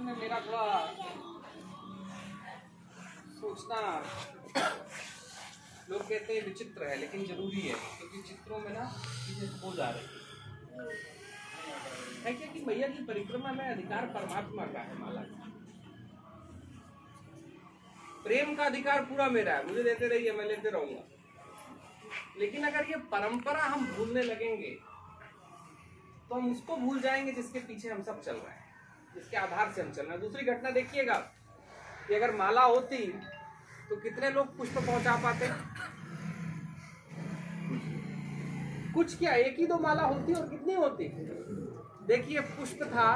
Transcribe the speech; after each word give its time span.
में 0.00 0.14
मेरा 0.16 0.38
थोड़ा 0.40 0.64
सोचना, 3.40 3.80
लोग 5.90 6.02
कहते 6.02 6.34
हैं 6.34 6.44
विचित्र 6.44 6.88
है, 6.88 6.96
लेकिन 6.96 7.24
ज़रूरी 7.26 7.60
है, 7.60 7.74
क्योंकि 7.98 8.22
चित्रों 8.28 8.58
में 8.58 8.72
ना 8.72 8.84
चीज़ें 9.26 9.48
हो 9.60 9.72
जा 9.76 9.88
रही 9.90 10.04
है। 10.04 10.18
क्या 12.32 12.46
कि 12.48 12.60
मैया 12.60 12.88
की 12.88 13.02
परिक्रमा 13.04 13.52
में 13.52 13.64
अधिकार 13.66 14.06
परमात्मा 14.14 14.64
का 14.66 14.80
है, 14.80 14.98
माला 14.98 15.20
का? 15.22 15.46
प्रेम 18.24 18.54
का 18.56 18.64
अधिकार 18.64 19.04
पूरा 19.04 19.26
मेरा 19.28 19.52
है, 19.54 19.66
मुझे 19.66 19.82
देते 19.82 20.08
रहिए, 20.08 20.32
मैं 20.32 20.44
लेते 20.44 20.70
रहूँगा। 20.70 21.02
लेकिन 22.38 22.64
अगर 22.66 22.90
ये 22.90 22.96
परंपरा 23.12 23.64
हम 23.64 23.86
भूलने 23.86 24.22
लगेंगे 24.22 24.70
तो 26.28 26.34
हम 26.34 26.50
उसको 26.52 26.76
भूल 26.76 27.00
जाएँगे 27.00 27.32
जिसके 27.32 27.58
पीछे 27.58 27.88
हम 27.88 28.02
सब 28.02 28.20
चल 28.22 28.34
रहे 28.34 28.52
हैं। 28.52 28.59
जिसके 29.14 29.36
आधार 29.36 29.72
से 29.72 29.82
हम 29.82 29.90
चल 29.90 30.02
रहे 30.02 30.12
हैं। 30.12 30.20
दूसरी 30.20 30.46
घटना 30.46 30.70
देखिएगा 30.70 31.14
कि 32.08 32.14
अगर 32.14 32.34
माला 32.36 32.62
होती 32.64 33.06
तो 33.90 33.96
कितने 33.96 34.30
लोग 34.30 34.56
पुष्प 34.56 34.76
पहुँचा 34.76 35.16
पाते? 35.22 35.48
कुछ 38.94 39.18
क्या 39.18 39.32
एक 39.34 39.58
ही 39.58 39.66
दो 39.66 39.78
माला 39.78 40.02
होती 40.02 40.32
और 40.32 40.48
कितनी 40.48 40.74
होती? 40.74 41.08
देखिए 42.06 42.40
पुष्प 42.40 42.82
था 42.84 43.12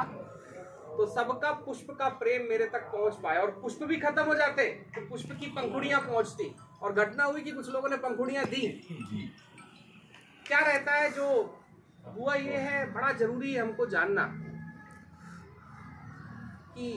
तो 0.87 1.05
सबका 1.05 1.51
पुष्प 1.61 1.87
का 1.91 2.07
प्रेम 2.19 2.47
मेरे 2.49 2.65
तक 2.65 2.83
पहुँच 2.91 3.15
पाया 3.23 3.41
और 3.41 3.51
पुष्प 3.61 3.83
भी 3.83 3.97
खत्म 3.97 4.23
हो 4.23 4.35
जाते 4.35 4.67
तो 4.95 5.01
पुष्प 5.07 5.31
की 5.39 5.47
पंखुड़ियाँ 5.51 5.99
पहुँचती 6.01 6.55
और 6.81 6.93
घटना 6.95 7.23
हुई 7.23 7.41
कि 7.41 7.51
कुछ 7.51 7.69
लोगों 7.69 7.89
ने 7.89 7.97
पंखुड़ियाँ 7.97 8.45
दी। 8.45 8.67
क्या 10.45 10.59
रहता 10.59 10.91
है 10.93 11.09
जो 11.11 11.27
हुआ 12.07 12.35
ये 12.35 12.57
है 12.59 12.85
बड़ा 12.93 13.11
ज़रूरी 13.13 13.53
है 13.53 13.61
हमको 13.61 13.85
जानना। 13.87 14.25
कि 16.77 16.91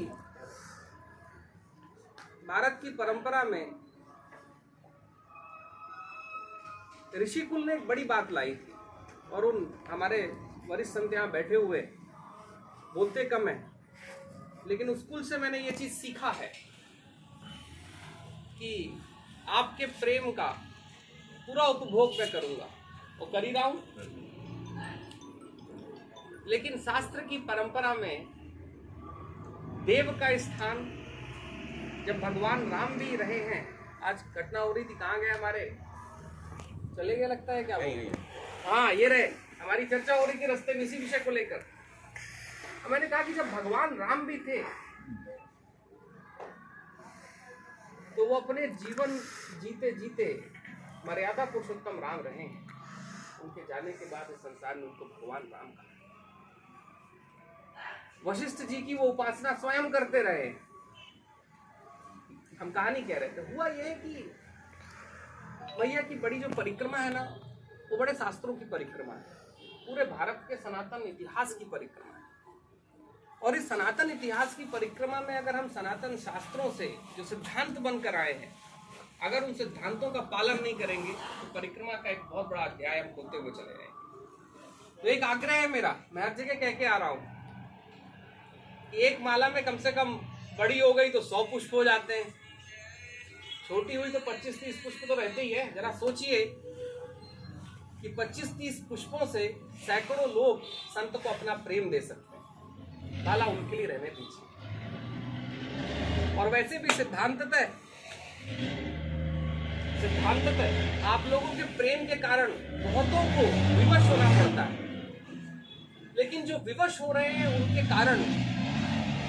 भारत 2.47 2.79
की 2.83 2.91
परंपरा 2.97 3.43
में 3.45 3.75
ऋषि 7.15 7.41
कुल 7.41 7.65
ने 7.65 7.75
एक 7.75 7.87
बड़ी 7.89 8.05
बात 8.05 8.33
लाई 8.33 8.55
थी 8.55 8.73
और 9.33 9.45
उन 9.45 9.67
हमारे 9.91 10.21
वरिष्ठ 10.69 10.93
संत 10.93 11.13
यहाँ 11.15 11.31
बैठे 11.31 11.55
हुए 11.55 11.81
बोलते 12.95 13.25
कम 13.25 13.49
है, 13.49 13.57
लेकिन 14.69 14.91
उस 14.91 15.03
कुल 15.03 15.23
से 15.23 15.39
मैंने 15.39 15.59
ये 15.59 15.71
चीज़ 15.71 15.93
सीखा 15.93 16.31
है 16.31 16.53
कि 18.59 18.71
आपके 19.49 19.87
प्रेम 20.01 20.31
का 20.31 20.49
पूरा 21.47 21.65
उपभोग 21.67 22.19
मैं 22.19 22.31
करूँगा। 22.33 22.69
वो 23.19 23.27
कर 23.27 23.45
ही 23.45 23.51
रहा 23.53 23.65
हूँ। 23.65 23.83
लेकिन 26.49 26.79
शास्त्र 26.79 27.21
की 27.21 27.39
परंपरा 27.49 27.95
में 27.95 28.38
देव 29.87 30.11
का 30.21 30.37
स्थान। 30.39 30.77
जब 32.07 32.21
भगवान 32.21 32.69
राम 32.71 32.99
भी 32.99 33.17
रहे 33.17 33.39
हैं 33.45 33.61
आज 34.03 34.23
घटना 34.35 34.61
हो 34.61 34.73
रही 34.73 34.85
थी 34.85 34.95
कहाँ 34.95 35.21
गए 35.21 35.31
हमारे? 35.31 35.65
चले 36.97 37.17
गए 37.17 37.27
लगता 37.27 37.53
है 37.53 37.65
क्या 37.65 37.77
हाँ 38.67 38.93
ये 38.93 39.09
रहे 39.09 39.27
हमारी 39.61 39.87
चर्चा 39.87 40.15
हो 40.15 40.25
रही 40.27 40.41
थी 40.41 40.47
रास्ते 40.47 40.75
में 40.75 40.83
इसी 40.83 40.99
विषय 40.99 41.19
को 41.19 41.31
लेकर। 41.31 41.65
मैंने 42.91 43.07
कहा 43.07 43.23
कि 43.23 43.33
जब 43.35 43.51
भगवान 43.53 43.95
राम 43.97 44.27
भी 44.27 44.39
थे 44.47 44.63
तो 48.17 48.27
वो 48.27 48.37
अपने 48.37 48.67
जीवन 48.83 49.19
जीते 49.63 49.91
जीते 49.93 50.27
मर्यादा 51.07 51.45
पुरुषोत्तम 51.45 51.99
राम 52.01 52.21
रहे 52.21 52.43
हैं। 52.43 52.67
उनके 53.45 53.63
जाने 53.65 53.93
के 53.93 54.07
बाद 54.07 54.31
इस 54.33 54.41
संसार 54.41 54.75
में 54.77 54.83
उनको 54.83 55.05
भगवान 55.07 55.43
राम 55.53 55.69
कहा। 55.71 55.98
वशिष्ठ 58.27 58.63
जी 58.63 58.83
की 58.83 58.95
वो 58.95 59.05
उपासना 59.05 59.53
स्वयं 59.55 59.91
करते 59.91 60.23
रहे। 60.23 60.49
हम 62.61 62.71
कहानी 62.71 63.03
कह 63.03 63.19
रहे 63.19 63.29
थे 63.29 63.55
हुआ 63.55 63.67
ये 63.67 63.95
कि 63.95 64.31
मैया 65.81 66.01
की 66.03 66.15
बड़ी 66.15 66.39
जो 66.39 66.49
परिक्रमा 66.49 66.99
है 66.99 67.13
ना, 67.15 67.23
वो 67.91 67.97
बड़े 67.97 68.13
शास्त्रों 68.15 68.57
की 68.57 68.65
परिक्रमा 68.65 69.13
है। 69.13 69.37
पूरे 69.87 70.05
भारत 70.05 70.45
के 70.49 70.57
सनातन 70.57 71.03
इतिहास 71.03 71.55
की 71.55 71.65
परिक्रमा 71.65 72.17
है। 72.17 72.23
और 73.43 73.57
इस 73.57 73.69
सनातन 73.69 74.11
इतिहास 74.11 74.57
की 74.57 74.65
परिक्रमा 74.65 75.21
में 75.21 75.35
अगर 75.37 75.57
हम 75.57 75.69
सनातन 75.69 76.17
शास्त्रों 76.17 76.71
से 76.73 76.87
जो 77.17 77.25
सिद्धांत 77.25 77.79
बनकर 77.79 78.17
आए 78.17 78.33
हैं, 78.33 78.55
अगर 79.23 79.45
उन 79.45 79.55
सिद्धांतों 79.55 80.11
का 80.11 80.21
पालन 80.21 80.63
नहीं 80.63 80.75
करेंगे 80.75 81.13
तो 81.13 81.53
परिक्रमा 81.55 81.93
का 81.93 82.11
एक 82.11 82.23
बहुत 82.23 82.49
बड़ा 82.49 82.63
अध्याय 82.63 83.01
हम 83.01 83.15
खोलते 83.15 83.37
हुए 83.37 83.51
चले 83.51 83.75
जाएँगे। 83.75 85.03
तो 85.03 85.09
एक 85.09 85.23
आग्रह 85.23 85.55
है 85.55 85.69
मेरा, 85.69 85.97
मैं 86.13 86.23
हर 86.23 86.35
जगह 86.35 86.55
कह 86.55 86.79
के 86.79 86.85
आ 86.85 86.97
रहा 86.97 87.09
हूँ 87.09 87.38
एक 88.95 89.21
माला 89.21 89.49
में 89.49 89.65
कम 89.65 89.77
से 89.79 89.93
कम 89.93 90.15
बड़ी 90.59 90.79
हो 90.79 90.93
गई 90.93 91.09
तो 91.09 91.21
सौ 91.21 91.43
पुष्प 91.45 91.75
हो 91.75 91.85
जाते 91.85 92.15
हैं। 92.15 92.29
छोटी 93.69 93.95
हुई 93.95 94.11
तो 94.11 94.19
25-30 94.21 94.77
पुष्प 94.85 95.09
तो 95.09 95.15
रहते 95.15 95.43
ही 95.43 95.53
है। 95.53 95.75
जरा 95.75 95.91
सोचिए 95.91 96.45
कि 98.03 98.09
25-30 98.09 98.81
पुष्पों 98.89 99.27
से 99.27 99.47
सैकड़ों 99.87 100.29
लोग 100.29 100.63
संत 100.91 101.13
को 101.23 101.29
अपना 101.29 101.55
प्रेम 101.67 101.91
दे 101.91 102.01
सकते 102.01 102.37
हैं। 102.37 103.25
माला 103.25 103.45
उनके 103.45 103.77
लिए 103.77 103.87
रहने 103.87 104.11
दीजिए। 104.11 104.45
और 106.39 106.49
वैसे 106.49 106.79
भी 106.79 106.89
सिद्धांततः 106.95 107.65
सिद्धांततः 110.01 111.07
आप 111.07 111.27
लोगों 111.31 111.49
के 111.49 111.63
प्रेम 111.77 112.07
के 112.07 112.17
कारण 112.17 112.49
बहुतों 112.85 113.23
को 113.33 113.43
विवश 113.79 114.05
होना 114.09 114.29
पड़ता 114.39 114.63
है। 114.63 114.77
लेकिन 116.19 116.45
जो 116.45 116.59
विवश 116.59 117.01
हो 117.01 117.13
रहे 117.13 117.33
हैं, 117.33 117.47
उनके 117.47 117.83
कारण 117.89 118.19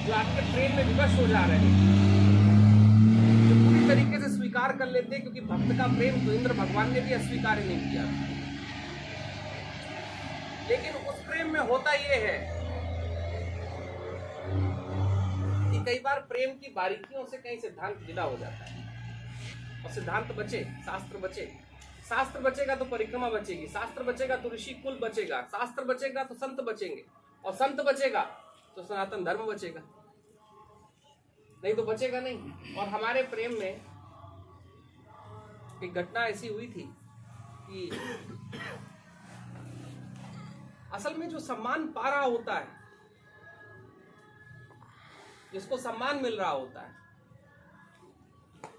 जो 0.09 0.15
आपके 0.15 0.41
प्रेम 0.51 0.75
में 0.75 0.85
विवश 0.85 1.11
हो 1.15 1.25
जा 1.27 1.39
रहे 1.39 1.57
हैं। 1.63 1.71
जो 3.49 3.55
पूरी 3.57 3.81
तरीके 3.87 4.19
से 4.21 4.29
स्वीकार 4.29 4.71
कर 4.77 4.87
लेते 4.87 5.15
हैं, 5.15 5.21
क्योंकि 5.21 5.41
भक्त 5.41 5.73
का 5.77 5.85
प्रेम 5.87 6.15
तो 6.25 6.31
इंद्र 6.33 6.53
भगवान 6.53 6.93
ने 6.93 7.01
भी 7.01 7.13
अस्वीकार 7.13 7.59
नहीं 7.59 7.77
किया। 7.81 8.05
लेकिन 10.69 10.95
उस 11.03 11.19
प्रेम 11.27 11.51
में 11.53 11.59
होता 11.59 11.93
ये 11.93 12.15
है 12.23 12.33
कि 15.69 15.83
कई 15.85 15.99
बार 15.99 16.19
प्रेम 16.29 16.49
की 16.55 16.73
बारीकियों 16.75 17.25
से 17.25 17.37
कहीं 17.37 17.57
सिद्धांत 17.59 18.01
गिला 18.07 18.23
हो 18.23 18.37
जाता 18.37 18.65
है। 18.65 19.85
और 19.85 19.91
सिद्धांत 19.91 20.33
बचे, 20.37 20.63
शास्त्र 20.85 21.17
बचे। 21.17 21.45
शास्त्र 22.09 22.39
बचेगा 22.39 22.75
तो 22.75 22.85
परिक्रमा 22.87 23.29
बचेगी, 23.29 23.67
शास्त्र 23.67 24.03
बचेगा 24.03 24.35
तो 24.35 24.53
ऋषि 24.55 24.73
कुल 24.83 24.99
बचेगा, 25.03 25.41
शास्त्र 25.51 25.83
बचेगा 25.83 26.23
तो 26.23 26.35
संत 26.35 26.61
बचेंगे। 26.63 27.05
और 27.43 27.53
संत 27.53 27.81
बचेगा 27.81 28.21
तो 28.75 28.83
सनातन 28.83 29.23
धर्म 29.23 29.45
बचेगा। 29.45 29.81
नहीं 31.63 31.73
तो 31.75 31.83
बचेगा 31.83 32.19
नहीं। 32.19 32.75
और 32.75 32.87
हमारे 32.87 33.21
प्रेम 33.31 33.51
में 33.59 33.81
एक 35.83 35.93
घटना 35.93 36.25
ऐसी 36.27 36.47
हुई 36.47 36.67
थी 36.67 36.83
कि 37.69 37.89
असल 40.93 41.15
में 41.17 41.27
जो 41.29 41.39
सम्मान 41.39 41.87
पा 41.87 42.09
रहा 42.09 42.21
होता 42.21 42.53
है, 42.53 42.67
जिसको 45.53 45.77
सम्मान 45.77 46.21
मिल 46.23 46.37
रहा 46.37 46.49
होता 46.49 46.81
है, 46.81 46.97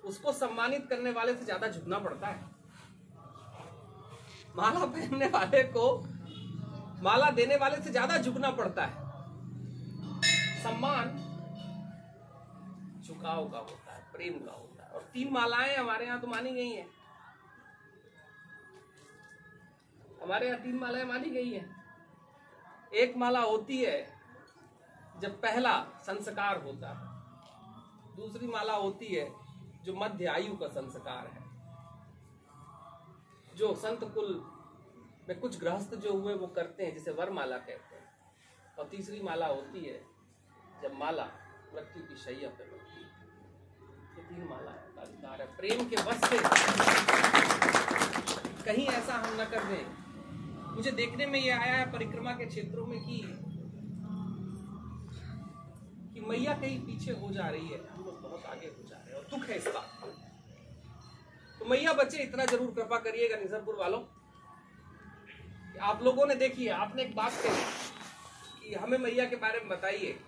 उसको 0.04 0.32
सम्मानित 0.32 0.86
करने 0.90 1.10
वाले 1.10 1.34
से 1.34 1.44
ज़्यादा 1.44 1.68
झुकना 1.68 1.98
पड़ता 1.98 2.26
है। 2.26 2.48
माला 4.56 4.84
पहनने 4.86 5.26
वाले 5.28 5.62
को 5.74 5.86
माला 7.02 7.30
देने 7.30 7.56
वाले 7.56 7.76
से 7.76 7.90
ज़्यादा 7.90 8.16
झुकना 8.18 8.50
पड़ता 8.52 8.84
है। 8.84 9.08
सम्मान 10.62 11.08
झुकाव 13.10 13.48
का 13.50 13.58
होता 13.58 13.92
है, 13.92 14.12
प्रेम 14.12 14.38
का 14.46 14.52
होता 14.52 14.84
है। 14.84 14.90
और 14.90 15.02
तीन 15.02 15.32
मालाएँ 15.32 15.76
हमारे 15.76 16.06
यहाँ 16.06 16.20
तो 16.20 16.26
मानी 16.26 16.52
गई 16.52 16.70
हैं। 16.70 16.88
हमारे 20.22 20.46
यहाँ 20.46 20.60
तीन 20.60 20.74
मालाएँ 20.74 21.04
मानी 21.04 21.30
गई 21.30 21.52
हैं। 21.52 21.84
एक 22.94 23.16
माला 23.16 23.40
होती 23.40 23.82
है 23.84 24.20
जब 25.18 25.40
पहला 25.40 25.82
संस्कार 26.02 26.62
होता 26.62 26.88
है। 26.88 28.16
दूसरी 28.16 28.46
माला 28.46 28.74
होती 28.74 29.06
है 29.06 29.30
जो 29.84 29.94
मध्य 29.94 30.26
आयु 30.26 30.56
का 30.56 30.68
संस्कार 30.68 31.26
है। 31.26 31.44
जो 33.56 33.74
संत 33.74 34.04
कुल 34.14 34.44
में 35.28 35.40
कुछ 35.40 35.60
गृहस्थ 35.60 35.94
जो 35.94 36.12
हुए 36.12 36.34
वो 36.34 36.46
करते 36.46 36.86
हैं, 36.86 36.94
जिसे 36.94 37.10
वर 37.10 37.30
माला 37.30 37.58
कहते 37.58 37.96
हैं। 37.96 38.08
और 38.78 38.88
तीसरी 38.88 39.22
माला 39.22 39.46
होती 39.46 39.84
है 39.84 40.04
जब 40.82 40.94
माला 40.94 41.28
मृत्यु 41.74 42.02
की 42.04 42.16
शैया 42.22 42.48
लगती 42.50 42.96
है। 42.96 43.08
ये 44.16 44.22
तीन 44.24 44.42
माला 44.48 44.70
का 44.70 45.02
अधिकार 45.02 45.40
है 45.40 45.46
प्रेम 45.56 45.88
के 45.88 45.96
वश 46.08 46.18
से 46.30 46.38
कहीं 48.64 48.86
ऐसा 48.88 49.14
हम 49.16 49.40
न 49.40 49.44
कर 49.52 49.64
दें। 49.64 49.84
मुझे 50.74 50.90
देखने 50.92 51.26
में 51.26 51.38
ये 51.40 51.50
आया 51.52 51.76
है 51.76 51.90
परिक्रमा 51.92 52.32
के 52.34 52.46
क्षेत्रों 52.46 52.86
में 52.86 52.98
कि 53.00 53.16
कि 56.14 56.20
मैया 56.28 56.52
कहीं 56.60 56.78
पीछे 56.86 57.12
हो 57.12 57.30
जा 57.32 57.48
रही 57.48 57.68
है, 57.68 57.78
हम 57.88 58.04
लोग 58.04 58.20
बहुत 58.22 58.44
आगे 58.46 58.66
हो 58.68 58.88
जा 58.88 58.96
रहे 58.96 59.10
हैं 59.10 59.16
और 59.18 59.26
दुख 59.30 59.48
है 59.48 59.56
इस 59.56 59.66
बात 59.68 59.88
तो 61.60 61.64
मैया 61.68 61.92
बच्चे, 61.94 62.18
इतना 62.18 62.44
ज़रूर 62.46 62.70
कृपा 62.74 62.98
करिएगा 63.00 63.36
निजरपुर 63.36 63.76
वालों, 63.76 63.98
कि 65.72 65.78
आप 65.80 66.02
लोगों 66.02 66.26
ने 66.26 66.34
देखी 66.36 66.64
है, 66.64 66.72
आपने 66.74 67.02
एक 67.02 67.14
बात 67.16 67.32
कही 67.42 67.64
कि 68.62 68.74
हमें 68.74 68.98
मैया 68.98 69.24
के 69.24 69.36
बारे 69.38 69.60
में 69.60 69.68
बताइए। 69.68 70.18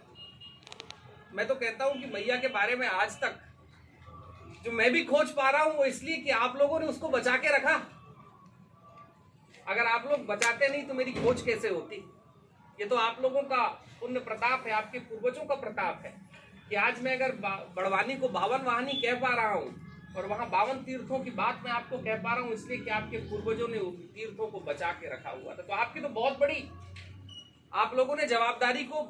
मैं 1.35 1.47
तो 1.49 1.55
कहता 1.55 1.85
हूँ 1.85 2.01
कि 2.01 2.07
मैया 2.07 2.37
के 2.37 2.49
बारे 2.51 2.77
में 2.77 2.87
आज 2.87 3.17
तक 3.21 3.39
जो 4.65 4.73
मैं 4.73 4.91
भी 4.93 5.03
खोज 5.05 5.31
पा 5.33 5.49
रहा 5.51 5.63
हूँ 5.63 5.75
वो 5.77 5.85
इसलिए 5.85 6.17
कि 6.17 6.31
आप 6.39 6.57
लोगों 6.57 6.81
ने 6.81 6.87
उसको 6.87 7.09
बचा 7.09 7.37
के 7.37 7.57
रखा। 7.57 7.75
अगर 9.67 9.87
आप 9.87 10.07
लोग 10.11 10.27
बचाते 10.27 10.69
नहीं 10.69 10.83
तो 10.87 10.95
मेरी 10.95 11.13
खोज 11.15 11.43
कैसे 11.43 11.69
होती? 11.69 11.97
ये 12.79 12.87
तो 12.87 12.97
आप 12.97 13.19
लोगों 13.23 13.43
का 13.45 13.65
पुण्य 14.01 14.21
प्रताप 14.21 14.67
है, 14.67 14.73
आपके 14.73 14.99
पूर्वजों 15.01 15.45
का 15.45 15.55
प्रताप 15.57 16.03
है 16.05 16.15
कि 16.69 16.75
आज 16.77 17.03
मैं 17.03 17.17
अगर 17.17 17.33
बड़वानी 17.77 18.17
को 18.17 18.29
बावन 18.31 18.63
वाहनी 18.65 18.93
कह 19.03 19.21
पा 19.21 19.35
रहा 19.35 19.53
हूँ 19.53 20.15
और 20.17 20.27
वहाँ 20.27 20.49
बावन 20.51 20.83
तीर्थों 20.85 21.19
की 21.19 21.31
बात 21.33 21.63
मैं 21.65 21.73
आपको 21.73 21.99
कह 21.99 22.17
पा 22.23 22.35
रहा 22.35 22.45
हूँ, 22.45 22.53
इसलिए 22.53 22.79
कि 22.79 22.91
आपके 22.91 23.19
पूर्वजों 23.31 23.69
ने 23.69 23.79
तीर्थों 24.15 24.47
को 24.47 24.61
बचा 24.63 24.93
के 24.93 25.13
रखा 25.13 25.31
हुआ 25.33 25.55
था। 25.55 25.63
तो 25.63 25.73
आपकी 25.75 26.01
तो 26.01 26.09
बहुत 26.11 26.39
बड़ी 26.39 26.69
आप 27.73 27.95
लोगों 27.97 28.17
ने 28.17 28.27
जवाबदारी 28.27 28.85
को 28.85 29.03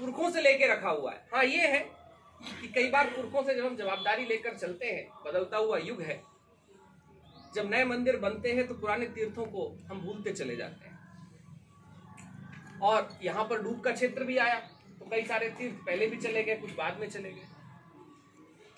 पुरखों 0.00 0.30
से 0.30 0.40
लेके 0.40 0.66
रखा 0.66 0.90
हुआ 0.90 1.12
है। 1.12 1.24
हाँ 1.34 1.44
ये 1.44 1.66
है 1.66 1.78
कि 2.40 2.68
कई 2.68 2.90
बार 2.90 3.10
पुरखों 3.10 3.42
से 3.42 3.54
जब 3.54 3.64
हम 3.64 3.76
जवाबदारी 3.76 4.24
लेकर 4.26 4.56
चलते 4.56 4.86
हैं, 4.86 5.08
बदलता 5.26 5.56
हुआ 5.56 5.78
युग 5.80 6.00
है। 6.02 6.22
जब 7.54 7.70
नए 7.70 7.84
मंदिर 7.86 8.16
बनते 8.18 8.52
हैं 8.52 8.66
तो 8.68 8.74
पुराने 8.76 9.06
तीर्थों 9.08 9.44
को 9.46 9.66
हम 9.88 10.00
भूलते 10.00 10.32
चले 10.32 10.56
जाते 10.56 10.88
हैं। 10.88 10.98
और 12.82 13.08
यहाँ 13.22 13.44
पर 13.44 13.62
डूब 13.62 13.80
का 13.80 13.90
क्षेत्र 13.92 14.24
भी 14.24 14.36
आया 14.38 14.58
तो 15.00 15.06
कई 15.10 15.24
सारे 15.26 15.48
तीर्थ 15.50 15.74
पहले 15.86 16.06
भी 16.06 16.16
चले 16.18 16.42
गए, 16.42 16.56
कुछ 16.56 16.74
बाद 16.74 16.98
में 17.00 17.08
चले 17.08 17.30
गए। 17.30 17.46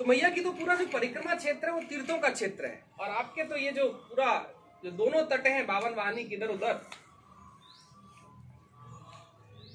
तो 0.00 0.04
मैया 0.04 0.28
की 0.28 0.40
तो 0.40 0.52
पूरा 0.52 0.74
जो 0.74 0.86
परिक्रमा 0.88 1.34
क्षेत्र 1.34 1.68
है, 1.68 1.72
वो 1.72 1.80
तीर्थों 1.82 2.18
का 2.18 2.28
क्षेत्र 2.30 2.66
है। 2.66 2.82
और 3.00 3.08
आपके 3.10 3.44
तो 3.44 3.56
ये 3.56 3.72
जो 3.72 3.88
पूरा, 3.88 4.34
जो 4.84 4.90
दोनों 4.92 5.22
तट 5.26 5.46
हैं, 5.46 5.66
बावन 5.66 5.94
वाहनी 5.94 6.24
किधर 6.24 6.48
उधर 6.48 6.80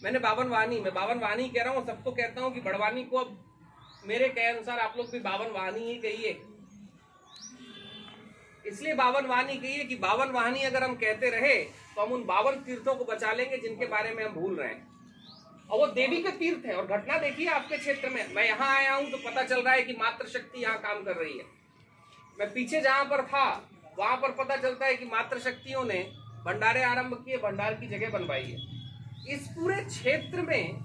मैंने 0.04 0.20
बावन 0.20 0.48
वाहनी, 0.48 0.80
मैं 0.80 0.94
बावन 0.94 1.20
वाहनी 1.20 1.48
कह 1.50 1.64
रहा 1.64 1.74
हूँ, 1.74 1.86
सबको 1.86 2.12
कहता 2.12 2.42
हूँ 2.42 2.54
कि 2.54 2.62
बड़वानी 2.62 3.04
को 3.04 3.18
अब 3.18 3.38
मेरे 4.06 4.28
कहे 4.30 4.46
अनुसार 4.48 4.80
आप 4.80 4.94
लोग 4.98 5.10
भी 5.12 5.20
बावन 5.22 5.52
वाहनी 5.54 5.80
ही 5.84 5.96
कहिए। 6.00 6.42
इसलिए 8.66 8.94
बावन 8.96 9.26
वाहनी 9.26 9.56
कहिए 9.56 9.84
कि 9.86 9.96
बावन 9.98 10.32
वाहनी 10.32 10.62
अगर 10.64 10.84
हम 10.84 10.96
कहते 10.98 11.30
रहे 11.32 11.56
तो 11.96 12.02
हम 12.02 12.12
उन 12.14 12.24
बावन 12.26 12.56
तीर्थों 12.64 12.96
को 12.96 13.06
बचा 13.06 13.32
लेंगे 13.34 13.58
जिनके 13.58 13.86
बारे 13.88 14.14
में 14.14 14.24
हम 14.26 14.34
भूल 14.34 14.56
रहे 14.56 14.68
हैं। 14.68 14.86
और 15.70 15.80
वो 15.80 15.88
देवी 15.90 16.22
के 16.24 16.32
तीर्थ 16.34 16.66
है, 16.66 16.74
और 16.74 16.86
घटना 16.88 17.18
देखिए 17.20 17.48
आपके 17.50 17.78
क्षेत्र 17.78 18.10
में। 18.10 18.34
मैं 18.36 18.46
यहाँ 18.46 18.70
आया 18.76 18.94
हूँ 18.94 19.10
तो 19.12 19.18
पता 19.20 19.44
चल 19.44 19.62
रहा 19.62 19.74
है 19.74 19.82
कि 19.82 19.94
मातृ 19.94 20.28
शक्ति 20.30 20.62
यहाँ 20.64 20.78
काम 20.80 21.04
कर 21.04 21.16
रही 21.16 21.38
है। 21.38 21.46
मैं 22.38 22.54
पीछे 22.54 22.82
जहाँ 22.82 23.06
पर 23.06 23.26
था, 23.26 23.46
वहाँ 23.98 24.18
पर 24.18 24.32
पता 24.36 24.58
चलता 24.58 24.86
है 24.86 24.96
कि 24.96 25.06
मातृ 25.08 25.40
शक्तियों 25.42 25.84
ने 25.84 26.00
भंडारे 26.46 26.84
आरंभ 26.84 27.14
किए, 27.16 27.38
भंडार 27.40 27.74
की 27.74 27.88
जगह 27.88 28.10
बनवाई 28.10 28.44
है। 28.44 28.77
इस 29.30 29.48
पूरे 29.48 29.76
क्षेत्र 29.76 30.42
में 30.42 30.78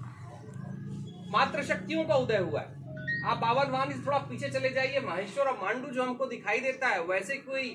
मातृ 1.31 1.61
शक्तियों 1.63 2.03
का 2.05 2.15
उदय 2.15 2.37
हुआ 2.37 2.61
है। 2.61 2.81
आप 3.25 3.37
बावन 3.37 3.69
वाहन 3.71 4.03
थोड़ा 4.05 4.17
पीछे 4.19 4.49
चले 4.49 4.69
जाइए। 4.69 4.99
महेश्वर 4.99 5.45
और 5.45 5.57
मांडू 5.63 5.89
जो 5.89 6.03
हमको 6.03 6.25
दिखाई 6.25 6.59
देता 6.59 6.87
है 6.87 7.03
वैसे 7.03 7.35
कोई 7.37 7.69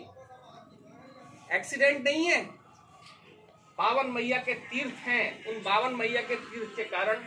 एक्सीडेंट 1.52 2.04
नहीं 2.04 2.24
है। 2.26 2.42
बावन 3.78 4.10
मैया 4.10 4.38
के 4.38 4.54
तीर्थ 4.54 4.94
हैं। 4.98 5.46
उन 5.46 5.62
बावन 5.62 5.94
मैया 5.94 6.22
के 6.22 6.36
तीर्थ 6.36 6.76
के 6.76 6.84
कारण 6.84 7.24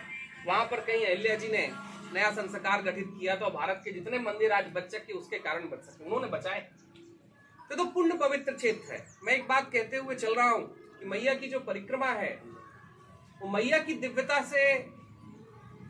वहाँ 0.47 0.65
पर 0.65 0.79
कहीं 0.79 1.05
अहिल्या 1.05 1.35
जी 1.35 1.47
ने 1.47 1.67
नया 2.13 2.31
संस्कार 2.31 2.81
गठित 2.81 3.09
किया 3.19 3.35
तो 3.35 3.49
भारत 3.49 3.81
के 3.85 3.91
जितने 3.91 4.19
मंदिर 4.19 4.51
आज 4.51 4.71
बच 4.73 4.91
सके 4.91 5.13
उसके 5.13 5.39
कारण 5.39 5.69
बच 5.69 5.83
सके। 5.83 6.05
उन्होंने 6.05 6.27
बचाए। 6.27 6.59
तो, 7.69 7.75
तो 7.75 7.85
पुण्य 7.85 8.17
पवित्र 8.17 8.53
क्षेत्र 8.53 8.93
है। 8.93 9.05
मैं 9.23 9.33
एक 9.33 9.47
बात 9.47 9.71
कहते 9.71 9.97
हुए 9.97 10.15
चल 10.15 10.35
रहा 10.35 10.49
हूँ 10.49 10.63
कि 10.99 11.05
मैया 11.05 11.33
की 11.33 11.47
जो 11.47 11.59
परिक्रमा 11.59 12.07
है 12.07 12.60
मैया 13.47 13.77
की 13.77 13.93
दिव्यता 13.93 14.41
से 14.41 14.63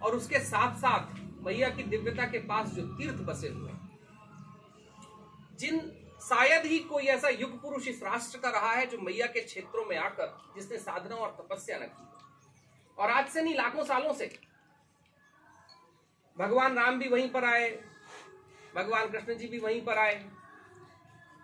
और 0.03 0.15
उसके 0.15 0.39
साथ 0.39 0.75
साथ 0.75 1.19
मैया 1.45 1.69
की 1.69 1.83
दिव्यता 1.83 2.25
के 2.25 2.39
पास 2.39 2.69
जो 2.69 2.81
तीर्थ 2.81 3.15
बसे 3.15 3.47
हुए 3.47 3.71
जिन 5.59 5.79
शायद 6.21 6.65
ही 6.65 6.79
कोई 6.79 7.03
ऐसा 7.03 7.29
युग 7.29 7.61
पुरुष 7.61 7.87
इस 7.87 8.03
राष्ट्र 8.03 8.39
का 8.39 8.49
रहा 8.49 8.71
है 8.71 8.85
जो 8.85 8.97
मैया 8.97 9.25
के 9.25 9.41
क्षेत्रों 9.41 9.85
में 9.85 9.97
आकर 9.97 10.51
जिसने 10.55 10.77
साधना 10.77 11.15
और 11.15 11.35
तपस्या 11.39 11.77
न 11.77 11.81
की 11.81 12.07
और 12.97 13.09
आज 13.09 13.29
से 13.29 13.41
नहीं, 13.41 13.55
लाखों 13.55 13.83
सालों 13.83 14.13
से। 14.13 14.39
भगवान 16.37 16.75
राम 16.75 16.99
भी 16.99 17.07
वहीं 17.09 17.29
पर 17.29 17.45
आए, 17.45 17.69
भगवान 18.75 19.09
कृष्ण 19.09 19.35
जी 19.35 19.47
भी 19.47 19.59
वहीं 19.59 19.81
पर 19.81 19.97
आए, 19.97 20.25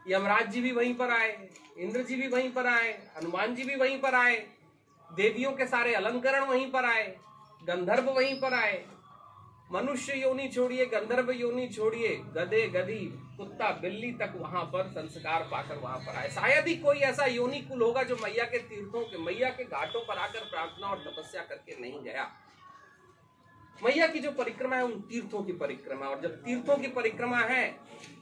यमराज 0.07 0.51
जी 0.51 0.61
भी 0.61 0.71
वहीं 0.71 0.95
पर 0.95 1.11
आए, 1.11 1.49
इंद्र 1.77 2.03
जी 2.03 2.15
भी 2.15 2.27
वहीं 2.27 2.51
पर 2.51 2.67
आए, 2.67 3.11
हनुमान 3.17 3.55
जी 3.55 3.63
भी 3.63 3.75
वहीं 3.75 3.99
पर 4.01 4.15
आए 4.15 4.56
देवियों 5.09 5.51
के 5.51 5.65
सारे 5.67 5.93
अलंकरण 5.95 6.43
वहीं 6.43 6.69
पर 6.71 6.85
आए, 6.85 7.07
गंधर्व 7.61 8.09
वहीं 8.11 8.39
पर 8.41 8.53
आए। 8.53 8.85
मनुष्य 9.71 10.13
योनि 10.13 10.47
छोड़िए, 10.47 10.85
गंधर्व 10.85 11.31
योनि 11.31 11.67
छोड़िए, 11.67 12.15
गधे 12.35 12.67
गधी, 12.69 12.99
कुत्ता 13.37 13.69
बिल्ली 13.81 14.11
तक 14.11 14.33
वहाँ 14.35 14.63
पर 14.65 14.87
संस्कार 14.89 15.47
पाकर 15.51 15.77
वहाँ 15.77 15.97
पर 15.99 16.15
आए। 16.15 16.29
शायद 16.29 16.67
ही 16.67 16.75
कोई 16.77 16.97
ऐसा 17.03 17.25
योनि 17.25 17.59
कुल 17.61 17.81
होगा 17.81 18.03
जो 18.03 18.15
मैया 18.15 18.43
के 18.45 18.57
तीर्थों 18.59 19.01
के, 19.01 19.17
मैया 19.17 19.49
के 19.49 19.63
घाटों 19.65 20.01
पर 20.01 20.17
आकर 20.17 20.45
प्रार्थना 20.45 20.87
और 20.87 21.03
तपस्या 21.05 21.41
करके 21.43 21.79
नहीं 21.81 22.03
गया। 22.03 22.29
मैया 23.81 24.07
की 24.07 24.19
जो 24.19 24.31
परिक्रमा 24.33 24.75
है, 24.75 24.83
उन 24.83 24.99
तीर्थों 25.01 25.43
की 25.43 25.53
परिक्रमा। 25.55 26.05
और 26.05 26.21
जब 26.21 26.35
तीर्थों 26.45 26.77
की 26.77 26.87
परिक्रमा 26.89 27.39
है 27.39 27.65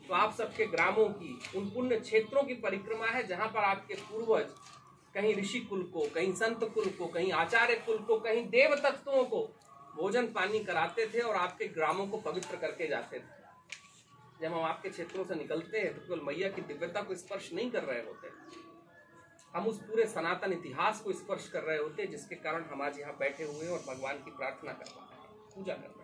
तो 0.07 0.13
आप 0.13 0.33
सबके 0.33 0.65
ग्रामों 0.67 1.05
की, 1.11 1.39
उन 1.55 1.69
पुण्य 1.69 1.99
क्षेत्रों 1.99 2.43
की 2.43 2.53
परिक्रमा 2.55 3.05
है, 3.07 3.25
जहाँ 3.27 3.47
पर 3.47 3.63
आपके 3.63 3.93
पूर्वज 4.01 4.49
कहीं 5.15 5.35
ऋषि 5.35 5.59
कुल 5.59 5.83
को, 5.83 6.01
कहीं 6.15 6.33
संत 6.33 6.63
कुल 6.73 6.89
को, 6.89 7.05
कहीं 7.07 7.31
आचार्य 7.33 7.75
कुल 7.85 7.97
को, 7.99 8.19
कहीं 8.19 8.45
देव 8.49 8.75
तत्वों 8.75 9.23
को 9.25 9.41
भोजन 9.95 10.25
पानी 10.31 10.59
कराते 10.61 11.05
थे 11.07 11.19
और 11.19 11.35
आपके 11.37 11.67
ग्रामों 11.69 12.07
को 12.07 12.17
पवित्र 12.21 12.57
करके 12.57 12.87
जाते 12.87 13.19
थे। 13.19 13.43
जब 14.41 14.53
हम 14.53 14.63
आपके 14.63 14.89
क्षेत्रों 14.89 15.23
से 15.25 15.35
निकलते 15.35 15.79
हैं 15.79 15.93
तो 15.95 16.01
केवल 16.01 16.21
मैया 16.23 16.49
की 16.49 16.61
दिव्यता 16.63 17.01
को 17.01 17.15
स्पर्श 17.15 17.51
नहीं 17.53 17.71
कर 17.71 17.83
रहे 17.83 18.01
होते। 18.01 18.29
हम 19.53 19.67
उस 19.67 19.77
पूरे 19.81 20.05
सनातन 20.07 20.53
इतिहास 20.53 21.01
को 21.01 21.13
स्पर्श 21.13 21.47
कर 21.49 21.63
रहे 21.63 21.77
होते, 21.77 22.07
जिसके 22.07 22.35
कारण 22.37 22.63
हम 22.65 22.81
आज 22.81 22.99
यहाँ 22.99 23.15
बैठे 23.19 23.43
हुए 23.43 23.65
हैं 23.65 23.71
और 23.71 23.83
भगवान 23.87 24.17
की 24.25 24.31
प्रार्थना 24.31 24.71
कर 24.73 24.85
रहे 24.85 24.99
हैं, 25.01 25.53
पूजा 25.55 25.73
कर 25.73 25.94